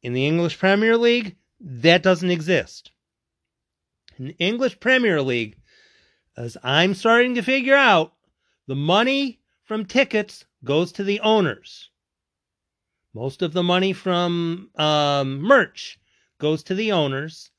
In 0.02 0.14
the 0.14 0.26
English 0.26 0.58
Premier 0.60 0.96
League, 0.96 1.36
that 1.60 2.04
doesn't 2.04 2.32
exist. 2.32 2.92
In 4.18 4.28
the 4.28 4.38
English 4.38 4.80
Premier 4.80 5.22
League, 5.22 5.58
as 6.36 6.58
I'm 6.64 6.94
starting 6.94 7.36
to 7.36 7.42
figure 7.42 7.76
out, 7.76 8.14
the 8.68 8.76
money 8.76 9.40
from 9.64 9.86
tickets 9.86 10.46
goes 10.64 10.92
to 10.94 11.04
the 11.04 11.20
owners. 11.22 11.90
Most 13.14 13.42
of 13.42 13.54
the 13.54 13.64
money 13.64 13.94
from 13.94 14.70
um, 14.76 15.42
merch 15.42 16.00
goes 16.40 16.64
to 16.64 16.76
the 16.76 16.92
owners, 16.92 17.50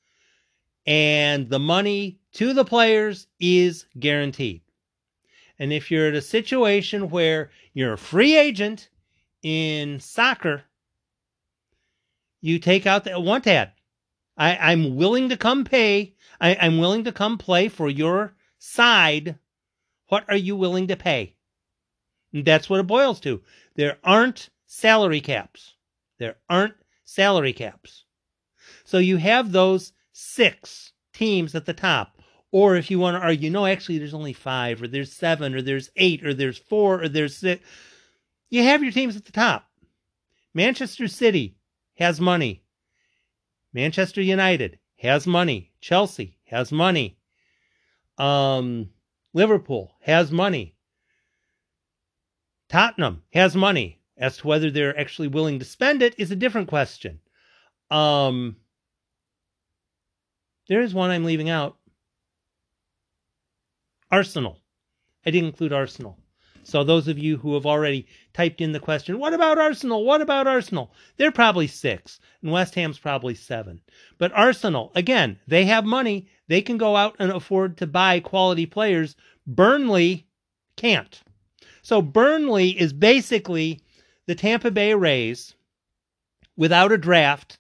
and 0.87 1.51
the 1.51 1.59
money 1.59 2.21
to 2.35 2.53
the 2.53 2.65
players 2.65 3.27
is 3.41 3.87
guaranteed. 3.99 4.63
And 5.59 5.73
if 5.73 5.91
you're 5.91 6.09
in 6.09 6.15
a 6.15 6.23
situation 6.23 7.11
where 7.11 7.51
you're 7.75 7.95
a 7.95 7.99
free 7.99 8.37
agent 8.37 8.89
in 9.43 9.99
soccer, 10.01 10.63
you 12.41 12.59
take 12.59 12.87
out 12.87 13.05
the 13.05 13.19
want 13.19 13.47
ad. 13.47 13.73
I, 14.37 14.57
I'm 14.57 14.95
willing 14.95 15.29
to 15.31 15.37
come 15.37 15.65
pay. 15.65 16.15
I, 16.41 16.57
I'm 16.61 16.79
willing 16.79 17.05
to 17.05 17.13
come 17.13 17.39
play 17.39 17.69
for 17.69 17.89
your 17.89 18.35
side. 18.59 19.39
What 20.09 20.25
are 20.29 20.37
you 20.37 20.57
willing 20.57 20.87
to 20.89 20.97
pay? 20.97 21.35
And 22.33 22.45
that's 22.45 22.71
what 22.71 22.81
it 22.81 22.87
boils 22.87 23.21
to. 23.21 23.43
There 23.75 23.99
aren't 24.05 24.51
salary 24.67 25.21
caps. 25.21 25.75
There 26.19 26.37
aren't 26.49 26.75
salary 27.05 27.53
caps. 27.53 28.05
So 28.85 28.99
you 28.99 29.17
have 29.17 29.51
those 29.51 29.93
six 30.13 30.93
teams 31.13 31.55
at 31.55 31.67
the 31.67 31.75
top 31.75 32.18
or 32.51 32.77
if 32.77 32.91
you 32.91 32.99
want 32.99 33.17
to 33.17 33.21
argue, 33.21 33.51
no, 33.51 33.67
actually, 33.67 33.99
there's 33.99 34.15
only 34.15 34.33
five, 34.33 34.83
or 34.83 34.89
there's 34.89 35.13
seven, 35.13 35.55
or 35.55 35.63
there's 35.63 35.91
eight, 35.97 36.25
or 36.25 36.33
there's 36.33 36.59
four, 36.59 37.03
or 37.03 37.09
there's 37.09 37.37
six, 37.37 37.65
you 38.51 38.63
have 38.63 38.83
your 38.83 38.93
teams 38.93 39.17
at 39.17 39.25
the 39.25 39.33
top. 39.33 39.67
Manchester 40.55 41.09
City 41.09 41.57
has 41.97 42.21
money. 42.21 42.63
Manchester 43.73 44.23
United 44.23 44.79
has 44.97 45.27
money. 45.27 45.73
Chelsea 45.81 46.39
has 46.47 46.73
money. 46.73 47.19
Um, 48.17 48.91
Liverpool 49.35 49.95
has 50.01 50.33
money. 50.33 50.75
Tottenham 52.69 53.23
has 53.33 53.55
money. 53.55 54.01
As 54.17 54.39
to 54.39 54.49
whether 54.49 54.71
they're 54.71 54.99
actually 54.99 55.29
willing 55.29 55.61
to 55.61 55.65
spend 55.65 56.03
it 56.03 56.15
is 56.19 56.33
a 56.33 56.37
different 56.37 56.67
question. 56.67 57.21
Um, 57.89 58.57
there 60.69 60.81
is 60.81 60.93
one 60.93 61.11
I'm 61.11 61.25
leaving 61.25 61.51
out. 61.51 61.78
Arsenal. 64.11 64.61
I 65.27 65.31
didn't 65.31 65.49
include 65.49 65.73
Arsenal. 65.73 66.19
So 66.65 66.85
those 66.85 67.09
of 67.09 67.19
you 67.19 67.39
who 67.39 67.55
have 67.55 67.65
already 67.65 68.07
typed 68.35 68.61
in 68.61 68.73
the 68.73 68.81
question, 68.81 69.19
what 69.19 69.33
about 69.33 69.59
Arsenal? 69.59 70.05
What 70.05 70.21
about 70.21 70.47
Arsenal? 70.47 70.93
They're 71.17 71.33
probably 71.33 71.67
six, 71.67 72.21
and 72.43 72.53
West 72.53 72.75
Ham's 72.75 72.99
probably 72.99 73.35
seven. 73.35 73.81
But 74.19 74.33
Arsenal, 74.33 74.93
again, 74.95 75.39
they 75.47 75.65
have 75.65 75.87
money. 75.87 76.29
They 76.47 76.61
can 76.61 76.77
go 76.77 76.95
out 76.95 77.17
and 77.19 77.31
afford 77.31 77.79
to 77.79 77.87
buy 77.87 78.21
quality 78.21 78.67
players. 78.67 79.17
Burnley 79.47 80.27
can't. 80.77 81.23
So 81.81 82.03
Burnley 82.03 82.79
is 82.79 82.93
basically 82.93 83.81
the 84.27 84.35
Tampa 84.35 84.71
Bay 84.71 84.93
Rays 84.93 85.55
without 86.55 86.93
a 86.93 86.99
draft 86.99 87.59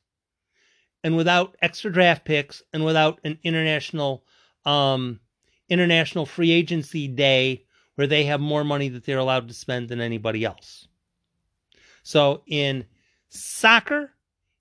and 1.02 1.16
without 1.16 1.56
extra 1.62 1.90
draft 1.90 2.26
picks 2.26 2.62
and 2.74 2.84
without 2.84 3.20
an 3.24 3.38
international 3.42 4.24
um, 4.66 5.18
international 5.68 6.26
free 6.26 6.50
agency 6.50 7.08
day 7.08 7.64
where 7.94 8.06
they 8.06 8.24
have 8.24 8.40
more 8.40 8.64
money 8.64 8.88
that 8.88 9.04
they're 9.04 9.18
allowed 9.18 9.48
to 9.48 9.54
spend 9.54 9.88
than 9.88 10.00
anybody 10.00 10.44
else. 10.44 10.86
So 12.02 12.42
in 12.46 12.86
soccer, 13.28 14.12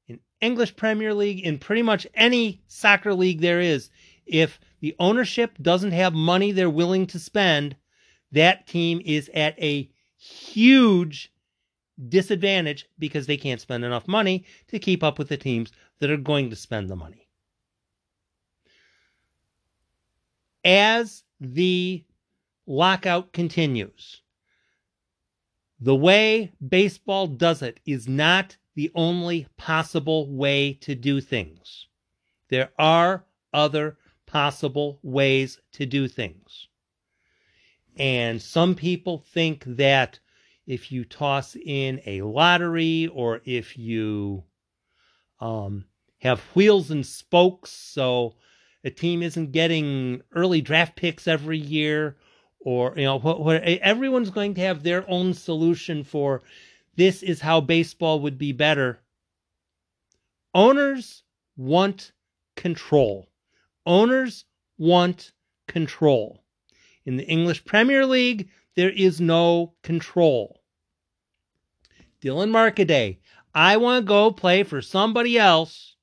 in 0.08 0.20
English 0.42 0.76
Premier 0.76 1.14
League, 1.14 1.42
in 1.42 1.60
pretty 1.60 1.84
much 1.84 2.08
any 2.14 2.62
soccer 2.68 3.14
league 3.14 3.42
there 3.42 3.62
is, 3.62 3.90
if 4.26 4.60
the 4.82 4.96
ownership 5.00 5.58
doesn't 5.62 5.92
have 5.92 6.14
money 6.14 6.52
they're 6.52 6.70
willing 6.70 7.08
to 7.08 7.20
spend, 7.20 7.76
that 8.32 8.68
team 8.68 9.02
is 9.06 9.30
at 9.34 9.58
a 9.62 9.90
huge 10.18 11.32
disadvantage 12.10 12.88
because 13.00 13.28
they 13.28 13.38
can't 13.38 13.62
spend 13.62 13.86
enough 13.86 14.08
money 14.08 14.46
to 14.68 14.80
keep 14.80 15.04
up 15.04 15.18
with 15.18 15.30
the 15.30 15.38
teams 15.38 15.72
that 16.00 16.12
are 16.12 16.18
going 16.18 16.50
to 16.50 16.56
spend 16.56 16.90
the 16.90 16.96
money. 16.96 17.27
As 20.68 21.24
the 21.40 22.04
lockout 22.68 23.32
continues. 23.32 24.22
The 25.80 25.96
way 25.96 26.52
baseball 26.68 27.28
does 27.28 27.62
it 27.62 27.80
is 27.86 28.08
not 28.08 28.58
the 28.76 28.92
only 28.94 29.48
possible 29.56 30.30
way 30.30 30.74
to 30.82 30.94
do 30.94 31.22
things. 31.22 31.88
There 32.50 32.70
are 32.78 33.26
other 33.54 33.98
possible 34.26 35.00
ways 35.02 35.60
to 35.72 35.86
do 35.86 36.10
things. 36.10 36.68
And 37.98 38.42
some 38.42 38.76
people 38.76 39.20
think 39.20 39.64
that 39.66 40.20
if 40.66 40.92
you 40.92 41.06
toss 41.06 41.56
in 41.56 42.02
a 42.06 42.22
lottery 42.24 43.08
or 43.08 43.42
if 43.46 43.78
you 43.78 44.44
um, 45.40 45.86
have 46.20 46.42
wheels 46.54 46.92
and 46.92 47.06
spokes, 47.06 47.72
so 47.72 48.36
a 48.88 48.90
team 48.90 49.22
isn't 49.22 49.52
getting 49.52 50.22
early 50.34 50.62
draft 50.62 50.96
picks 50.96 51.28
every 51.28 51.58
year 51.58 52.16
or 52.62 52.94
you 52.96 53.04
know 53.04 53.20
what, 53.20 53.42
what, 53.42 53.62
everyone's 53.62 54.30
going 54.30 54.54
to 54.54 54.62
have 54.62 54.82
their 54.82 55.04
own 55.10 55.34
solution 55.34 56.06
for 56.06 56.42
this 56.96 57.22
is 57.22 57.42
how 57.42 57.60
baseball 57.60 58.22
would 58.22 58.38
be 58.38 58.54
better. 58.54 59.00
Owners 60.56 61.24
want 61.58 62.14
control. 62.56 63.28
Owners 63.86 64.46
want 64.78 65.34
control. 65.68 66.42
In 67.06 67.18
the 67.18 67.28
english 67.28 67.66
premier 67.66 68.06
league 68.06 68.50
there 68.76 68.92
is 68.92 69.20
no 69.20 69.74
control. 69.84 70.62
Dylan 72.22 72.52
markaday 72.52 73.18
i 73.54 73.76
want 73.76 74.02
to 74.02 74.08
go 74.08 74.32
play 74.32 74.64
for 74.64 74.82
somebody 74.82 75.38
else 75.38 75.97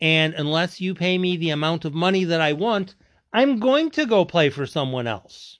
And 0.00 0.34
unless 0.34 0.80
you 0.80 0.94
pay 0.94 1.16
me 1.16 1.36
the 1.36 1.50
amount 1.50 1.84
of 1.84 1.94
money 1.94 2.24
that 2.24 2.40
I 2.40 2.52
want, 2.52 2.94
I'm 3.32 3.58
going 3.58 3.90
to 3.92 4.06
go 4.06 4.24
play 4.24 4.50
for 4.50 4.66
someone 4.66 5.06
else. 5.06 5.58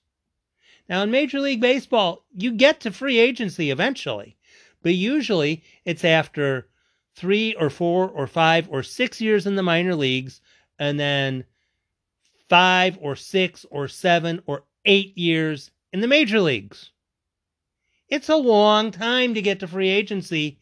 Now, 0.89 1.03
in 1.03 1.11
Major 1.11 1.41
League 1.41 1.61
Baseball, 1.61 2.25
you 2.37 2.53
get 2.53 2.81
to 2.81 2.93
free 2.93 3.19
agency 3.19 3.71
eventually, 3.71 4.37
but 4.83 4.95
usually 4.95 5.65
it's 5.85 6.05
after 6.05 6.69
three 7.15 7.55
or 7.55 7.71
four 7.71 8.09
or 8.09 8.27
five 8.27 8.69
or 8.71 8.83
six 8.83 9.21
years 9.21 9.47
in 9.47 9.57
the 9.57 9.63
minor 9.63 9.95
leagues, 9.95 10.41
and 10.79 11.01
then 11.01 11.45
five 12.49 12.99
or 13.01 13.17
six 13.17 13.65
or 13.71 13.89
seven 13.89 14.41
or 14.47 14.65
eight 14.85 15.17
years 15.17 15.71
in 15.93 16.01
the 16.01 16.07
major 16.07 16.41
leagues. 16.41 16.91
It's 18.09 18.29
a 18.29 18.37
long 18.37 18.91
time 18.91 19.35
to 19.35 19.43
get 19.43 19.61
to 19.61 19.67
free 19.67 19.89
agency 19.89 20.61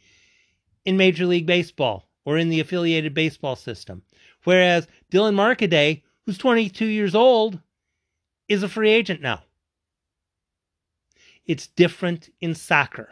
in 0.84 0.96
Major 0.96 1.26
League 1.26 1.46
Baseball 1.46 2.08
or 2.24 2.38
in 2.38 2.48
the 2.48 2.60
affiliated 2.60 3.14
baseball 3.14 3.56
system. 3.56 4.02
Whereas 4.44 4.87
Dylan 5.10 5.34
Markaday, 5.34 6.02
who's 6.24 6.38
22 6.38 6.87
years 6.87 7.14
old, 7.14 7.58
is 8.48 8.62
a 8.62 8.68
free 8.68 8.90
agent 8.90 9.20
now. 9.20 9.42
It's 11.46 11.66
different 11.66 12.30
in 12.40 12.54
soccer. 12.54 13.10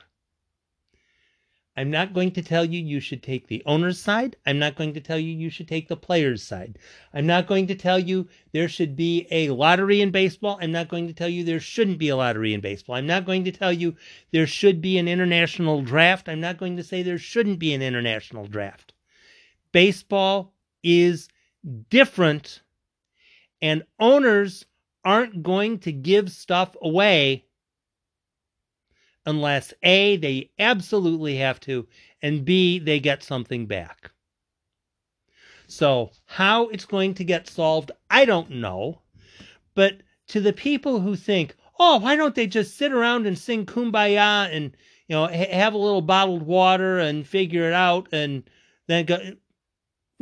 I'm 1.74 1.90
not 1.90 2.12
going 2.12 2.32
to 2.32 2.42
tell 2.42 2.66
you 2.66 2.78
you 2.78 3.00
should 3.00 3.22
take 3.22 3.46
the 3.46 3.62
owner's 3.64 3.98
side. 3.98 4.36
I'm 4.44 4.58
not 4.58 4.76
going 4.76 4.92
to 4.92 5.00
tell 5.00 5.18
you 5.18 5.32
you 5.32 5.48
should 5.48 5.68
take 5.68 5.88
the 5.88 5.96
player's 5.96 6.42
side. 6.42 6.78
I'm 7.14 7.26
not 7.26 7.46
going 7.46 7.66
to 7.68 7.74
tell 7.74 7.98
you 7.98 8.28
there 8.52 8.68
should 8.68 8.94
be 8.94 9.26
a 9.30 9.48
lottery 9.48 10.02
in 10.02 10.10
baseball. 10.10 10.58
I'm 10.60 10.72
not 10.72 10.88
going 10.88 11.06
to 11.06 11.14
tell 11.14 11.30
you 11.30 11.44
there 11.44 11.60
shouldn't 11.60 11.98
be 11.98 12.10
a 12.10 12.16
lottery 12.16 12.52
in 12.52 12.60
baseball. 12.60 12.96
I'm 12.96 13.06
not 13.06 13.24
going 13.24 13.44
to 13.44 13.52
tell 13.52 13.72
you 13.72 13.96
there 14.32 14.46
should 14.46 14.82
be 14.82 14.98
an 14.98 15.08
international 15.08 15.80
draft. 15.80 16.28
I'm 16.28 16.40
not 16.40 16.58
going 16.58 16.76
to 16.76 16.84
say 16.84 17.02
there 17.02 17.16
shouldn't 17.16 17.58
be 17.58 17.72
an 17.72 17.80
international 17.80 18.46
draft. 18.46 18.92
Baseball 19.72 20.54
is 20.82 21.28
different, 21.90 22.62
and 23.60 23.84
owners 23.98 24.64
aren't 25.04 25.42
going 25.42 25.78
to 25.80 25.92
give 25.92 26.30
stuff 26.30 26.76
away 26.82 27.44
unless 29.24 29.72
A, 29.82 30.16
they 30.16 30.50
absolutely 30.58 31.36
have 31.36 31.60
to, 31.60 31.86
and 32.20 32.44
B, 32.44 32.78
they 32.78 33.00
get 33.00 33.22
something 33.22 33.66
back. 33.66 34.10
So, 35.68 36.10
how 36.26 36.68
it's 36.68 36.84
going 36.84 37.14
to 37.14 37.24
get 37.24 37.48
solved, 37.48 37.92
I 38.10 38.24
don't 38.24 38.50
know. 38.50 39.00
But 39.74 40.02
to 40.28 40.40
the 40.40 40.52
people 40.52 41.00
who 41.00 41.16
think, 41.16 41.54
oh, 41.78 41.98
why 41.98 42.16
don't 42.16 42.34
they 42.34 42.46
just 42.46 42.76
sit 42.76 42.92
around 42.92 43.26
and 43.26 43.38
sing 43.38 43.64
kumbaya 43.64 44.54
and, 44.54 44.76
you 45.08 45.16
know, 45.16 45.26
ha- 45.26 45.52
have 45.52 45.74
a 45.74 45.78
little 45.78 46.02
bottled 46.02 46.42
water 46.42 46.98
and 46.98 47.26
figure 47.26 47.66
it 47.66 47.72
out 47.72 48.08
and 48.12 48.42
then 48.86 49.06
go. 49.06 49.18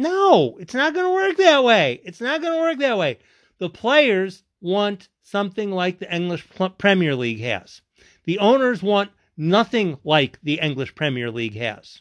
No, 0.00 0.56
it's 0.58 0.72
not 0.72 0.94
going 0.94 1.04
to 1.04 1.12
work 1.12 1.36
that 1.36 1.62
way. 1.62 2.00
It's 2.04 2.22
not 2.22 2.40
going 2.40 2.54
to 2.54 2.62
work 2.62 2.78
that 2.78 2.96
way. 2.96 3.18
The 3.58 3.68
players 3.68 4.42
want 4.58 5.10
something 5.22 5.70
like 5.70 5.98
the 5.98 6.10
English 6.10 6.46
Premier 6.78 7.14
League 7.14 7.40
has. 7.40 7.82
The 8.24 8.38
owners 8.38 8.82
want 8.82 9.10
nothing 9.36 9.98
like 10.02 10.38
the 10.42 10.58
English 10.62 10.94
Premier 10.94 11.30
League 11.30 11.56
has. 11.56 12.00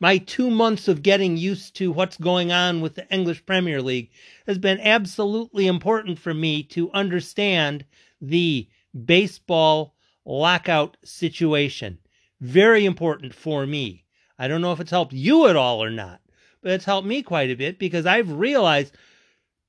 My 0.00 0.16
two 0.16 0.50
months 0.50 0.88
of 0.88 1.02
getting 1.02 1.36
used 1.36 1.76
to 1.76 1.92
what's 1.92 2.16
going 2.16 2.50
on 2.50 2.80
with 2.80 2.94
the 2.94 3.06
English 3.12 3.44
Premier 3.44 3.82
League 3.82 4.10
has 4.46 4.56
been 4.56 4.80
absolutely 4.80 5.66
important 5.66 6.18
for 6.18 6.32
me 6.32 6.62
to 6.62 6.90
understand 6.92 7.84
the 8.22 8.70
baseball 9.04 9.96
lockout 10.24 10.96
situation. 11.04 11.98
Very 12.40 12.86
important 12.86 13.34
for 13.34 13.66
me. 13.66 14.06
I 14.38 14.48
don't 14.48 14.62
know 14.62 14.72
if 14.72 14.80
it's 14.80 14.90
helped 14.90 15.12
you 15.12 15.46
at 15.46 15.56
all 15.56 15.84
or 15.84 15.90
not, 15.90 16.22
it's 16.64 16.84
helped 16.84 17.06
me 17.06 17.22
quite 17.22 17.50
a 17.50 17.54
bit 17.54 17.78
because 17.78 18.06
I've 18.06 18.30
realized 18.30 18.96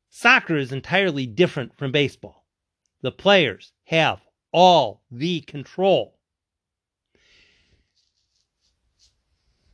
soccer 0.10 0.56
is 0.56 0.72
entirely 0.72 1.26
different 1.26 1.78
from 1.78 1.92
baseball. 1.92 2.46
The 3.02 3.12
players 3.12 3.74
have 3.86 4.22
all 4.52 5.04
the 5.12 5.42
control. 5.42 6.18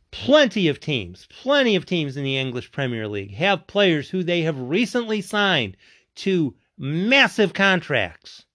Plenty 0.10 0.68
of 0.68 0.80
teams, 0.80 1.28
plenty 1.30 1.76
of 1.76 1.86
teams 1.86 2.18
in 2.18 2.24
the 2.24 2.38
English 2.38 2.72
Premier 2.72 3.08
League 3.08 3.34
have 3.36 3.68
players 3.68 4.10
who 4.10 4.24
they 4.24 4.42
have 4.42 4.60
recently 4.60 5.22
signed 5.22 5.78
to 6.16 6.56
massive 6.78 7.54
contracts. 7.54 8.46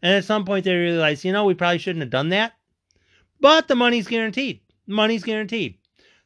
And 0.00 0.14
at 0.14 0.24
some 0.24 0.44
point 0.44 0.64
they 0.64 0.74
realize, 0.74 1.24
you 1.24 1.32
know, 1.32 1.44
we 1.44 1.54
probably 1.54 1.78
shouldn't 1.78 2.02
have 2.02 2.10
done 2.10 2.30
that. 2.30 2.54
But 3.40 3.68
the 3.68 3.74
money's 3.74 4.06
guaranteed. 4.06 4.60
Money's 4.86 5.24
guaranteed. 5.24 5.78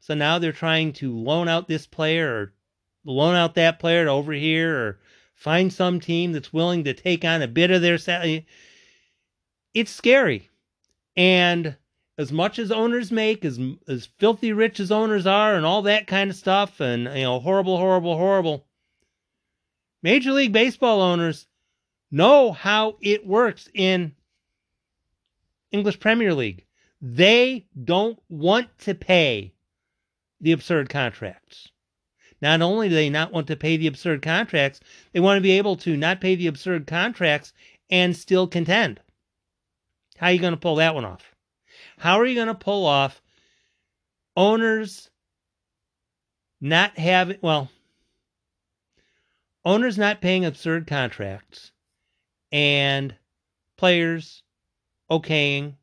So 0.04 0.12
now 0.12 0.38
they're 0.38 0.52
trying 0.52 0.92
to 0.94 1.16
loan 1.16 1.48
out 1.48 1.66
this 1.66 1.86
player 1.86 2.28
or 2.28 2.52
loan 3.06 3.36
out 3.36 3.54
that 3.54 3.78
player 3.78 4.06
over 4.06 4.34
here 4.34 4.76
or 4.76 4.98
find 5.34 5.72
some 5.72 5.98
team 5.98 6.32
that's 6.32 6.52
willing 6.52 6.84
to 6.84 6.92
take 6.92 7.24
on 7.24 7.40
a 7.40 7.48
bit 7.48 7.70
of 7.70 7.80
their 7.80 7.96
salary 7.96 8.46
it's 9.72 9.90
scary. 9.90 10.50
And 11.16 11.76
as 12.18 12.30
much 12.30 12.58
as 12.58 12.70
owners 12.70 13.10
make, 13.10 13.46
as 13.46 13.58
as 13.88 14.10
filthy 14.18 14.52
rich 14.52 14.78
as 14.78 14.92
owners 14.92 15.26
are, 15.26 15.54
and 15.54 15.64
all 15.64 15.80
that 15.80 16.06
kind 16.06 16.28
of 16.28 16.36
stuff, 16.36 16.80
and 16.80 17.04
you 17.04 17.22
know, 17.22 17.40
horrible, 17.40 17.78
horrible, 17.78 18.18
horrible. 18.18 18.66
Major 20.02 20.32
League 20.32 20.52
Baseball 20.52 21.00
owners 21.00 21.46
know 22.10 22.52
how 22.52 22.98
it 23.00 23.26
works 23.26 23.70
in 23.72 24.14
English 25.72 25.98
Premier 25.98 26.34
League. 26.34 26.66
They 27.00 27.64
don't 27.82 28.18
want 28.28 28.68
to 28.80 28.94
pay 28.94 29.53
the 30.44 30.52
absurd 30.52 30.88
contracts. 30.88 31.70
Not 32.40 32.60
only 32.60 32.90
do 32.90 32.94
they 32.94 33.08
not 33.08 33.32
want 33.32 33.46
to 33.46 33.56
pay 33.56 33.78
the 33.78 33.86
absurd 33.86 34.20
contracts, 34.20 34.78
they 35.12 35.20
want 35.20 35.38
to 35.38 35.42
be 35.42 35.52
able 35.52 35.76
to 35.78 35.96
not 35.96 36.20
pay 36.20 36.34
the 36.34 36.46
absurd 36.46 36.86
contracts 36.86 37.54
and 37.90 38.14
still 38.14 38.46
contend. 38.46 39.00
How 40.18 40.26
are 40.26 40.32
you 40.32 40.38
going 40.38 40.52
to 40.52 40.60
pull 40.60 40.76
that 40.76 40.94
one 40.94 41.06
off? 41.06 41.34
How 41.98 42.20
are 42.20 42.26
you 42.26 42.34
going 42.34 42.48
to 42.48 42.54
pull 42.54 42.86
off 42.86 43.22
owners 44.36 45.08
not 46.60 46.98
having, 46.98 47.38
well, 47.40 47.70
owners 49.64 49.96
not 49.96 50.20
paying 50.20 50.44
absurd 50.44 50.86
contracts 50.86 51.72
and 52.52 53.14
players 53.78 54.42
okaying 55.10 55.74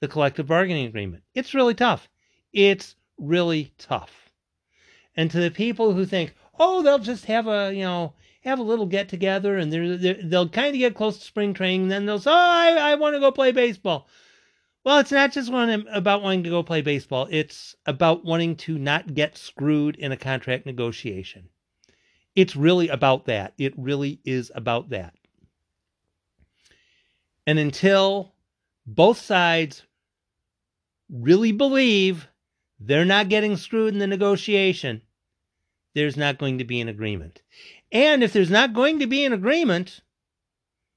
the 0.00 0.08
collective 0.08 0.48
bargaining 0.48 0.86
agreement? 0.86 1.22
It's 1.34 1.54
really 1.54 1.74
tough. 1.74 2.08
It's 2.52 2.96
really 3.18 3.72
tough. 3.78 4.30
And 5.16 5.30
to 5.30 5.40
the 5.40 5.50
people 5.50 5.92
who 5.92 6.04
think, 6.06 6.34
oh, 6.58 6.82
they'll 6.82 6.98
just 6.98 7.26
have 7.26 7.46
a, 7.46 7.72
you 7.72 7.82
know, 7.82 8.14
have 8.42 8.58
a 8.58 8.62
little 8.62 8.86
get 8.86 9.08
together 9.08 9.56
and 9.56 9.72
they're, 9.72 9.96
they're, 9.96 10.18
they'll 10.22 10.48
kind 10.48 10.74
of 10.74 10.78
get 10.78 10.94
close 10.94 11.18
to 11.18 11.24
spring 11.24 11.54
training. 11.54 11.82
And 11.82 11.90
then 11.90 12.06
they'll 12.06 12.18
say, 12.18 12.30
oh, 12.30 12.34
I, 12.34 12.92
I 12.92 12.94
want 12.96 13.14
to 13.14 13.20
go 13.20 13.30
play 13.30 13.52
baseball. 13.52 14.08
Well, 14.84 14.98
it's 14.98 15.12
not 15.12 15.32
just 15.32 15.50
one 15.50 15.86
about 15.88 16.22
wanting 16.22 16.42
to 16.42 16.50
go 16.50 16.62
play 16.62 16.82
baseball. 16.82 17.26
It's 17.30 17.74
about 17.86 18.24
wanting 18.24 18.56
to 18.56 18.76
not 18.76 19.14
get 19.14 19.38
screwed 19.38 19.96
in 19.96 20.12
a 20.12 20.16
contract 20.16 20.66
negotiation. 20.66 21.48
It's 22.34 22.54
really 22.54 22.88
about 22.88 23.24
that. 23.26 23.54
It 23.56 23.72
really 23.78 24.20
is 24.24 24.52
about 24.54 24.90
that. 24.90 25.14
And 27.46 27.58
until 27.58 28.34
both 28.86 29.18
sides 29.18 29.84
really 31.08 31.52
believe 31.52 32.28
they're 32.80 33.04
not 33.04 33.28
getting 33.28 33.56
screwed 33.56 33.92
in 33.92 33.98
the 33.98 34.06
negotiation, 34.06 35.02
there's 35.94 36.16
not 36.16 36.38
going 36.38 36.58
to 36.58 36.64
be 36.64 36.80
an 36.80 36.88
agreement. 36.88 37.42
And 37.92 38.22
if 38.22 38.32
there's 38.32 38.50
not 38.50 38.74
going 38.74 38.98
to 38.98 39.06
be 39.06 39.24
an 39.24 39.32
agreement, 39.32 40.00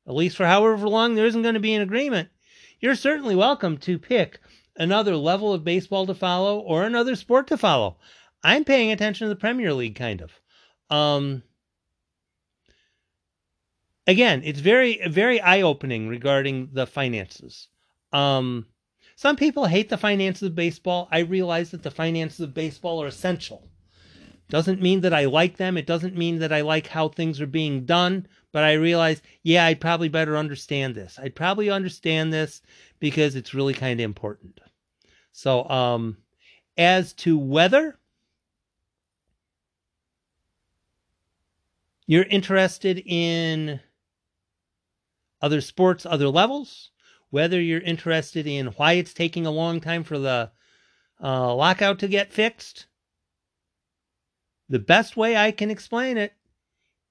at 0.08 0.16
least 0.16 0.38
for 0.38 0.46
however 0.46 0.88
long 0.88 1.16
there 1.16 1.26
isn't 1.26 1.44
going 1.44 1.54
to 1.54 1.60
be 1.60 1.74
an 1.74 1.82
agreement, 1.82 2.30
you're 2.80 2.96
certainly 2.96 3.36
welcome 3.36 3.78
to 3.80 4.00
pick 4.00 4.40
another 4.76 5.16
level 5.16 5.54
of 5.54 5.64
baseball 5.64 6.06
to 6.08 6.14
follow 6.14 6.60
or 6.60 6.84
another 6.84 7.16
sport 7.16 7.48
to 7.48 7.58
follow. 7.58 7.98
I'm 8.44 8.64
paying 8.64 8.92
attention 8.92 9.26
to 9.26 9.30
the 9.30 9.40
Premier 9.40 9.74
League 9.74 9.96
kind 9.96 10.22
of. 10.22 10.32
Um, 10.90 11.44
again, 14.06 14.42
it's 14.44 14.60
very 14.60 15.02
very 15.08 15.42
eye-opening 15.42 16.08
regarding 16.08 16.70
the 16.74 16.88
finances. 16.88 17.68
Um, 18.14 18.68
some 19.18 19.36
people 19.36 19.66
hate 19.66 19.90
the 19.90 19.98
finances 19.98 20.44
of 20.44 20.54
baseball. 20.54 21.08
I 21.12 21.20
realize 21.22 21.72
that 21.72 21.82
the 21.82 21.90
finances 21.90 22.40
of 22.40 22.54
baseball 22.54 23.02
are 23.02 23.08
essential. 23.08 23.68
Doesn't 24.48 24.80
mean 24.80 25.02
that 25.02 25.14
I 25.14 25.26
like 25.26 25.58
them. 25.58 25.76
It 25.76 25.88
doesn't 25.88 26.16
mean 26.16 26.38
that 26.38 26.54
I 26.54 26.62
like 26.62 26.86
how 26.86 27.10
things 27.10 27.42
are 27.42 27.48
being 27.48 27.84
done. 27.84 28.28
But 28.52 28.64
I 28.64 28.74
realize, 28.74 29.24
yeah, 29.42 29.66
I'd 29.66 29.82
probably 29.82 30.08
better 30.08 30.38
understand 30.38 30.94
this. 30.94 31.18
I'd 31.20 31.34
probably 31.34 31.72
understand 31.72 32.32
this 32.32 32.62
because 33.00 33.36
it's 33.36 33.56
really 33.56 33.74
kind 33.74 34.00
of 34.00 34.06
important. 34.06 34.60
So, 35.32 35.68
um, 35.68 36.18
as 36.78 37.14
to 37.14 37.40
whether 37.40 37.98
you're 42.06 42.24
interested 42.26 43.02
in 43.04 43.80
other 45.42 45.62
sports, 45.62 46.06
other 46.06 46.30
levels, 46.30 46.92
whether 47.30 47.60
you're 47.60 47.82
interested 47.82 48.48
in 48.48 48.68
why 48.68 48.94
it's 48.94 49.14
taking 49.14 49.46
a 49.46 49.52
long 49.52 49.80
time 49.82 50.04
for 50.04 50.18
the 50.18 50.52
uh, 51.22 51.54
lockout 51.54 52.00
to 52.00 52.08
get 52.08 52.32
fixed, 52.32 52.88
The 54.70 54.80
best 54.80 55.16
way 55.16 55.38
I 55.38 55.52
can 55.52 55.72
explain 55.72 56.18
it 56.18 56.34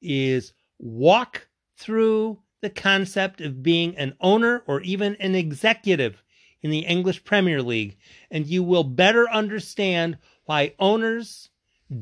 is 0.03 0.53
walk 0.79 1.49
through 1.77 2.41
the 2.61 2.71
concept 2.71 3.41
of 3.41 3.63
being 3.63 3.97
an 3.97 4.15
owner 4.21 4.63
or 4.67 4.81
even 4.83 5.17
an 5.17 5.35
executive 5.35 6.23
in 6.63 6.71
the 6.71 6.81
English 6.81 7.25
Premier 7.25 7.63
League, 7.63 7.97
and 8.31 8.47
you 8.47 8.63
will 8.63 8.85
better 8.85 9.29
understand 9.31 10.19
why 10.45 10.75
owners 10.79 11.51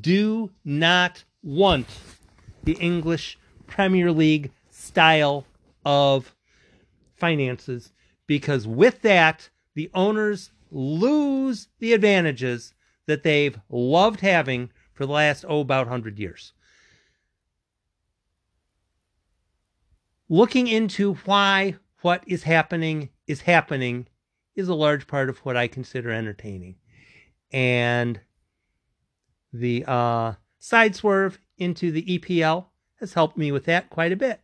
do 0.00 0.50
not 0.64 1.24
want 1.42 1.86
the 2.64 2.74
English 2.74 3.38
Premier 3.66 4.10
League 4.10 4.50
style 4.70 5.46
of 5.84 6.34
finances 7.16 7.92
because 8.26 8.66
with 8.66 9.02
that, 9.02 9.50
the 9.74 9.90
owners 9.94 10.50
lose 10.70 11.68
the 11.78 11.92
advantages 11.92 12.74
that 13.06 13.22
they've 13.22 13.58
loved 13.68 14.20
having 14.20 14.70
for 14.92 15.06
the 15.06 15.12
last, 15.12 15.44
oh, 15.48 15.60
about 15.60 15.86
100 15.86 16.18
years. 16.18 16.52
Looking 20.28 20.68
into 20.68 21.14
why 21.24 21.76
what 22.00 22.22
is 22.26 22.44
happening 22.44 23.10
is 23.26 23.42
happening 23.42 24.06
is 24.56 24.68
a 24.68 24.74
large 24.74 25.06
part 25.06 25.28
of 25.28 25.38
what 25.38 25.56
I 25.56 25.68
consider 25.68 26.10
entertaining. 26.10 26.76
And 27.52 28.20
the 29.52 29.84
uh, 29.86 30.34
side 30.58 30.96
swerve 30.96 31.38
into 31.58 31.90
the 31.90 32.18
EPL 32.18 32.66
has 33.00 33.14
helped 33.14 33.36
me 33.36 33.52
with 33.52 33.64
that 33.66 33.90
quite 33.90 34.12
a 34.12 34.16
bit. 34.16 34.40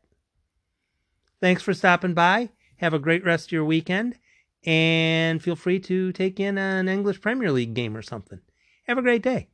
Thanks 1.40 1.62
for 1.62 1.72
stopping 1.72 2.14
by. 2.14 2.50
Have 2.80 2.94
a 2.94 2.98
great 2.98 3.24
rest 3.24 3.48
of 3.48 3.52
your 3.52 3.64
weekend. 3.64 4.18
And 4.64 5.42
feel 5.42 5.56
free 5.56 5.80
to 5.80 6.12
take 6.12 6.40
in 6.40 6.56
an 6.56 6.88
English 6.88 7.20
Premier 7.20 7.52
League 7.52 7.74
game 7.74 7.96
or 7.96 8.02
something. 8.02 8.40
Have 8.86 8.98
a 8.98 9.02
great 9.02 9.22
day. 9.22 9.48